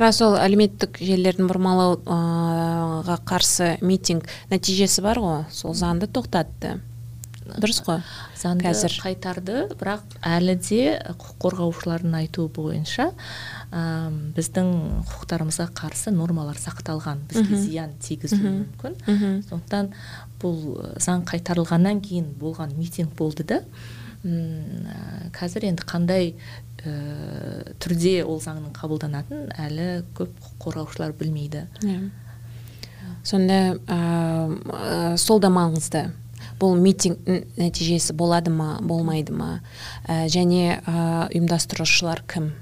[0.00, 5.42] Рас ол әлеуметтік желілердің бұрмалауға қарсы митинг нәтижесі бар ғой.
[5.52, 6.78] Сол заңды тоқтатты.
[7.50, 8.00] Дұрыс қой.
[8.38, 8.94] Заңды қазір.
[9.02, 13.10] қайтарды бірақ әлі де құқық қорғаушылардың айтуы бойынша
[13.74, 14.70] ә, біздің
[15.10, 17.24] құқықтарымызға қарсы нормалар сақталған.
[17.32, 18.98] Бізге зиян тигізуі мүмкін.
[19.48, 19.90] Сондықтан
[20.40, 20.60] бұл
[21.02, 23.64] заң қайтарылғаннан кейін болған митинг болды да.
[25.34, 26.34] Қазір енді қандай
[26.84, 31.66] ә, түрде ол заңның қабылданатынын әлі көп құқық қорғаушылар білмейді.
[31.84, 32.10] Иә.
[33.24, 36.10] сонда ә, сол да маңызды
[36.60, 37.20] бұл митинг
[37.56, 39.60] нәтижесі болады ма болмайды ма
[40.06, 42.52] ә, және ә, ұйымдастырушылар кім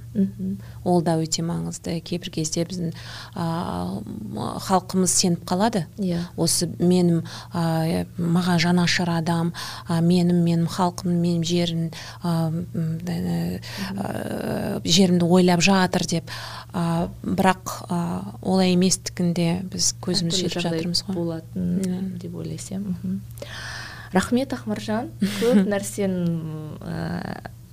[0.85, 1.99] ол да өте маңызды.
[2.05, 2.93] Кейбір кезде біздің
[3.35, 5.85] халқымыз сеніп қалады.
[6.01, 6.23] Иә.
[6.37, 9.53] Осы менің ә, маған жанашыр адам
[9.89, 11.85] ә, менің менің халқым менің жерім
[12.23, 13.61] ә,
[14.85, 16.33] жерімді ойлап жатыр деп.
[16.73, 17.77] Бірақ
[18.43, 21.15] олай еместігінде біз көзіміз жетіп жатырмыз ғой.
[21.15, 22.97] болатын деп ойласам
[24.13, 25.11] рахмет ақмаржан.
[25.41, 26.25] Көп нәрсені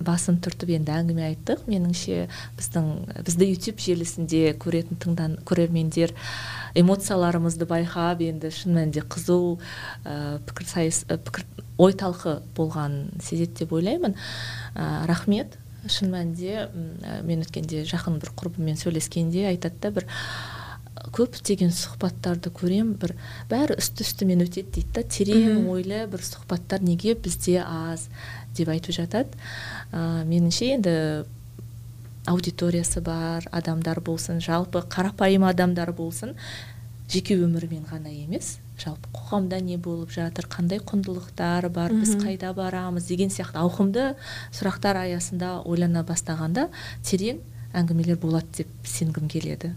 [0.02, 1.64] басын түртіп енді әңгіме айттық.
[1.70, 2.26] Меніңше
[2.58, 2.88] біздің
[3.26, 6.14] бізді ютуб желісінде көретін тыңдан көрермендер
[6.76, 9.58] эмоцияларымызды байқап енді шын мәнінде қызу
[10.04, 11.46] ә, пікірсайыс ә, пікір
[11.78, 14.16] ой талқы болғанын сезеді деп ойлаймын.
[14.74, 15.56] Ә, рахмет.
[15.86, 16.68] Шын мәнінде
[17.24, 20.08] мен өткенде жақын бір құрбыммен сөйлескенде айтады да бір
[21.14, 23.14] көптеген сұхбаттарды көрем бір
[23.50, 25.04] бәрі үсті үстімен өтеді дейді да.
[25.04, 28.08] Терең ойлы бір сұхбаттар неге бізде аз?
[28.56, 29.36] деп айтып жатады.
[29.96, 30.94] Ә, меніңше енді
[32.28, 36.36] аудиториясы бар адамдар болсын жалпы қарапайым адамдар болсын
[37.08, 43.06] жеке өмірімен ғана емес жалпы қоғамда не болып жатыр қандай құндылықтар бар біз қайда барамыз
[43.08, 44.08] деген сияқты ауқымды
[44.52, 46.68] сұрақтар аясында ойлана бастағанда
[47.06, 47.40] терең
[47.76, 49.72] әңгімелер болады деп сенгім келеді.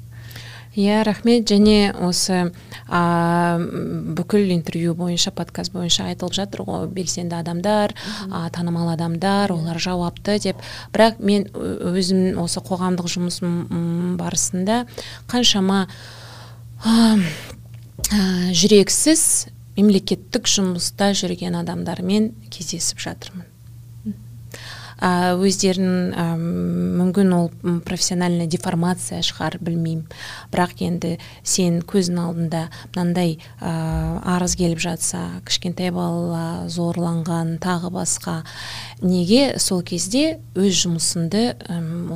[0.77, 2.51] Иә рахмет және осы
[2.87, 3.01] ә,
[4.17, 6.87] бүкіл интервью бойынша подкаст бойынша айтылып жатыр ғой.
[6.93, 7.95] Белсенді адамдар
[8.29, 10.61] ә, танымал адамдар олар жауапты деп.
[10.93, 14.85] Бірақ мен өзім осы қоғамдық жұмысым барысында
[15.31, 15.87] қаншама
[16.85, 17.17] ә,
[18.53, 19.49] жүрексіз
[19.79, 23.48] мемлекеттік жұмыста жүрген адамдармен кездесіп жатырмын.
[24.99, 26.13] Өздерін
[26.99, 27.49] мүмкін ол
[27.87, 30.05] профессиональный деформация шығар білмеймін.
[30.51, 38.41] Бірақ енді сен көзің алдында мынандай арыз келіп жатса кішкентай бала зорланған тағы басқа
[39.01, 41.43] неге сол кезде өз жұмысыңды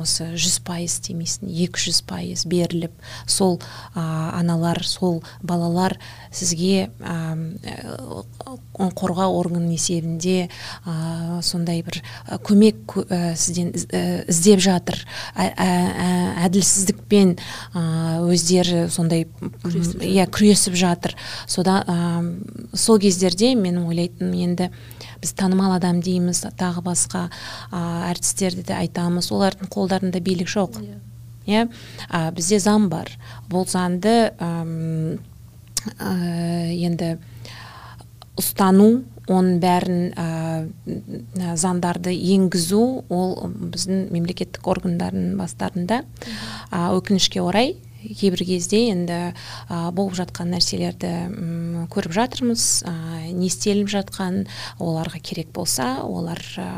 [0.00, 2.92] осы жүз пайыз істемейсің екі жүз пайыз беріліп
[3.26, 3.60] сол
[3.94, 5.96] аналар сол балалар
[6.34, 6.90] сізге
[8.74, 10.50] қорғау орган есебінде
[11.40, 12.02] сондай бір
[12.44, 14.96] көмек ә, сізден ә, іздеп жатыр.
[15.34, 17.36] Әділсіздікпен
[18.28, 19.26] өздері сондай
[19.64, 21.16] иә күресіп жатыр.
[21.46, 21.84] Сода
[22.74, 24.70] сол кездерде мен ойлайтынмын енді
[25.22, 27.30] біз танымал адам дейміз тағы басқа
[27.70, 29.30] ә, әртістерді де айтамыз.
[29.32, 30.70] Олардың қолдарында билік жоқ.
[31.46, 31.68] Иә.
[32.10, 33.08] Ә, бізде заң бар.
[33.48, 35.18] Бұл заңды ә,
[36.74, 37.18] енді
[38.40, 43.34] ұстану оның бәрін ә, заңдарды енгізу ол
[43.72, 46.02] біздің мемлекеттік органдардың бастарында.
[46.70, 51.12] Ә, өкінішке орай кейбір кезде енді ә, болып жатқан нәрселерді
[51.92, 52.66] көріп жатырмыз.
[52.84, 52.94] Ә,
[53.32, 54.42] не істеліп жатқан
[54.82, 56.68] оларға керек болса олар ә,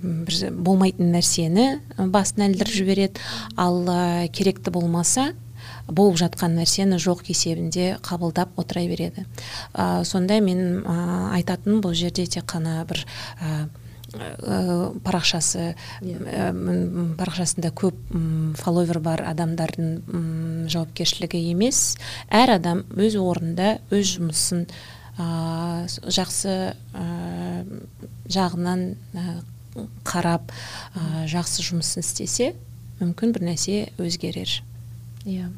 [0.00, 1.68] бір болмайтын нәрсені
[1.98, 3.28] басын әлдіріп жібереді.
[3.56, 4.00] Ал ә,
[4.32, 5.32] керекті болмаса
[5.88, 9.24] болып жатқан нәрсені жоқ есебінде қабылдап отыра береді.
[9.74, 13.04] Ә, сонда мен ә, айтатыным бұл жерде тек қана бір
[13.40, 13.68] ә,
[15.04, 16.50] парақшасы ә,
[17.18, 17.96] парақшасында көп
[18.60, 21.96] фолловер бар адамдардың жауапкершілігі емес.
[22.28, 24.66] Әр адам өз орнында өз жұмысын
[25.18, 27.06] ә, жақсы ә,
[28.28, 28.90] жағынан
[30.08, 32.52] қарап ә, жақсы жұмысын істесе
[33.00, 34.60] мүмкін бір нәрсе өзгерер.
[35.28, 35.48] Иә.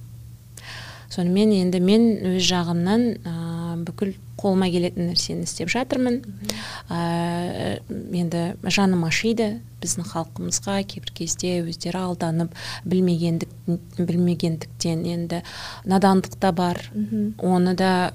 [1.11, 2.05] Сонымен енді мен
[2.37, 3.35] өз жағымнан ә,
[3.87, 6.21] бүкіл қолыма келетін нәрсені істеп жатырмын.
[6.89, 9.59] Ә, енді жаным ашиды.
[9.81, 12.55] Біздің халқымызға кейбір кезде өздері алданып
[12.85, 13.49] білмегендік
[13.99, 15.41] білмегендіктен енді
[15.89, 16.81] надандық та бар.
[17.39, 18.11] Оны да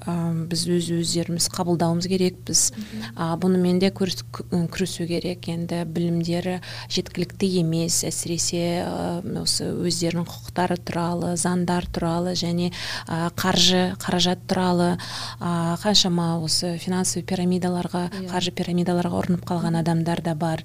[0.50, 2.62] біз өз өздеріміз қабылдауымыз керекпіз
[3.16, 5.48] ә, бұнымен де күресу керек.
[5.48, 6.58] Енді білімдері
[6.92, 8.02] жеткілікті емес.
[8.08, 12.72] Әсіресе ә, осы өздерінің құқықтары туралы заңдар туралы және
[13.06, 14.96] ә, қаржы қаражат туралы
[15.40, 18.06] ә, қаншама осы финансовый пирамидаларға.
[18.10, 18.28] Иә.
[18.32, 20.64] қаржы пирамидаларға ұрынып қалған адамдар да бар.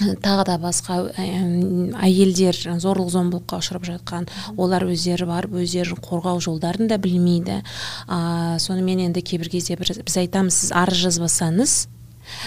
[0.00, 6.98] Тағы да басқа әйелдер зорлық зомбылыққа ұшырап жатқан олар өздері барып өздерін қорғау жолдарын да
[7.00, 7.60] білмейді.
[8.08, 11.76] Ә, сонымен енді кейбір кезде бір, біз айтамыз сіз арыз жазбасаңыз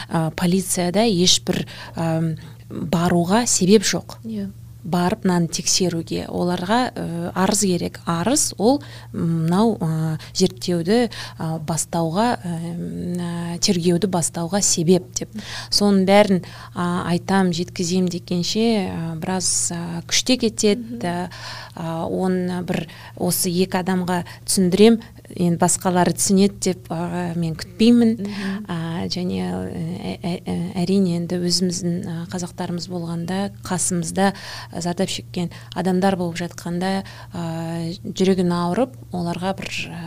[0.10, 1.64] ә, полицияда ешбір
[1.95, 2.36] ә,
[2.70, 4.20] баруға себеп жоқ.
[4.24, 4.49] Yeah
[4.84, 6.26] барып мынаны тексеруге.
[6.28, 8.00] Оларға ә, арыз керек.
[8.10, 8.82] Арыз ол
[9.14, 15.34] мынау ә, зерттеуді ә, бастауға ә, тергеуді бастауға себеп деп.
[15.74, 16.44] Соның бәрін
[16.76, 21.00] ә, айтам жеткізем дегенше ә, біраз ә, күште кетеді.
[21.04, 21.28] Ә,
[22.06, 22.86] оны бір
[23.18, 25.00] осы екі адамға түсіндірем
[25.36, 28.14] енді басқалары түсінеді деп ә, мен күтпеймін.
[28.68, 30.34] Ә, және ә,
[30.84, 34.32] әрине енді өзіміздің қазақтарымыз болғанда қасымызда
[34.78, 37.44] зардап шеккен адамдар болып жатқанда ә,
[38.04, 40.02] жүрегін ауырып оларға бір ә,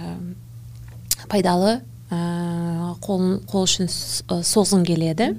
[1.31, 1.79] пайдалы
[2.11, 5.33] ә, қол, қол ұшын созғым келеді.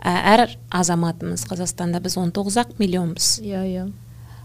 [0.00, 3.34] Әр азаматымыз қазақстанда біз 19 ақ миллионбыз.
[3.44, 3.90] Иә иә.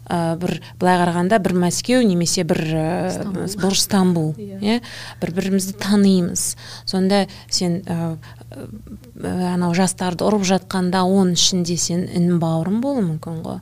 [0.10, 2.88] Ә, бір былай қарағанда бір мәскеу немесе бір ә,
[3.62, 4.60] бір стамбул Иә.
[4.60, 4.80] иә?
[5.22, 6.56] Бір бірімізді танимыз.
[6.86, 8.18] Сонда сен ә,
[9.54, 13.62] анау жастарды ұрып жатқанда оның ішінде сен ін бауырың болуы мүмкін ғой.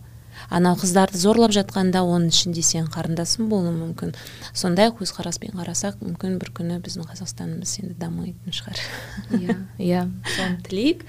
[0.53, 4.11] Анау қыздарды зорлап жатқанда оның ішінде сен қарындасың болуы мүмкін.
[4.53, 8.81] Сондай көзқараспен қарасақ мүмкін бір күні біздің қазақстанымыз енді дамитын шығар.
[9.39, 9.55] Иә
[9.89, 10.03] иә.
[10.35, 11.05] Соны тілейік.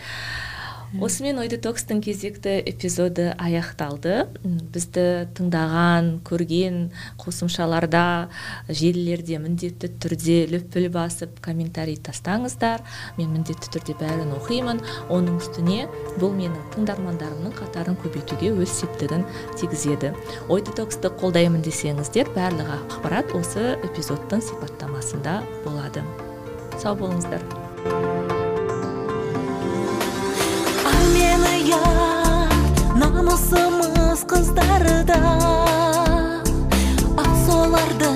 [1.02, 4.28] Осымен ой детокстың кезекті эпизоды аяқталды.
[4.74, 6.78] Бізді тыңдаған көрген
[7.20, 8.28] қосымшаларда
[8.68, 12.84] желілерде міндетті түрде лүпіл басып комментарий тастаңыздар.
[13.18, 14.82] Мен міндетті түрде бәрін оқимын.
[15.10, 15.88] Оның үстіне
[16.20, 19.26] бұл менің тыңдармандарымның қатарын көбейтуге өз септігін
[19.58, 20.14] тигізеді.
[20.48, 26.06] Ой детоксты қолдаймын десеңіздер барлық ақпарат осы эпизодтың сипаттамасында болады.
[26.78, 28.13] Сау болыңыздар.
[31.64, 35.16] Ұят намысымыз қыздарда
[37.22, 38.10] ал соларды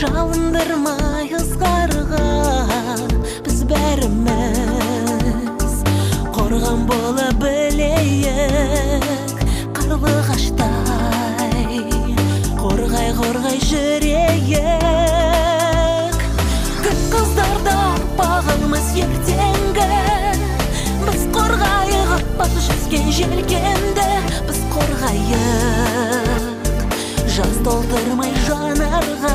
[0.00, 2.26] жалындырмай ызғарға
[3.46, 5.74] біз бәріміз
[6.36, 9.40] қорған бола білейік
[9.78, 11.80] қарлығаштай
[12.60, 14.85] қорғай қорғай жүрейік
[22.86, 24.04] жүзген желкенді
[24.46, 26.44] біз қорғайық.
[27.34, 29.34] Жас толтырмай жанарға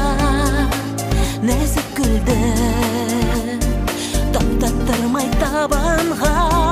[1.43, 2.39] нәзік гүлді
[4.31, 6.70] таптаттырмай табанға.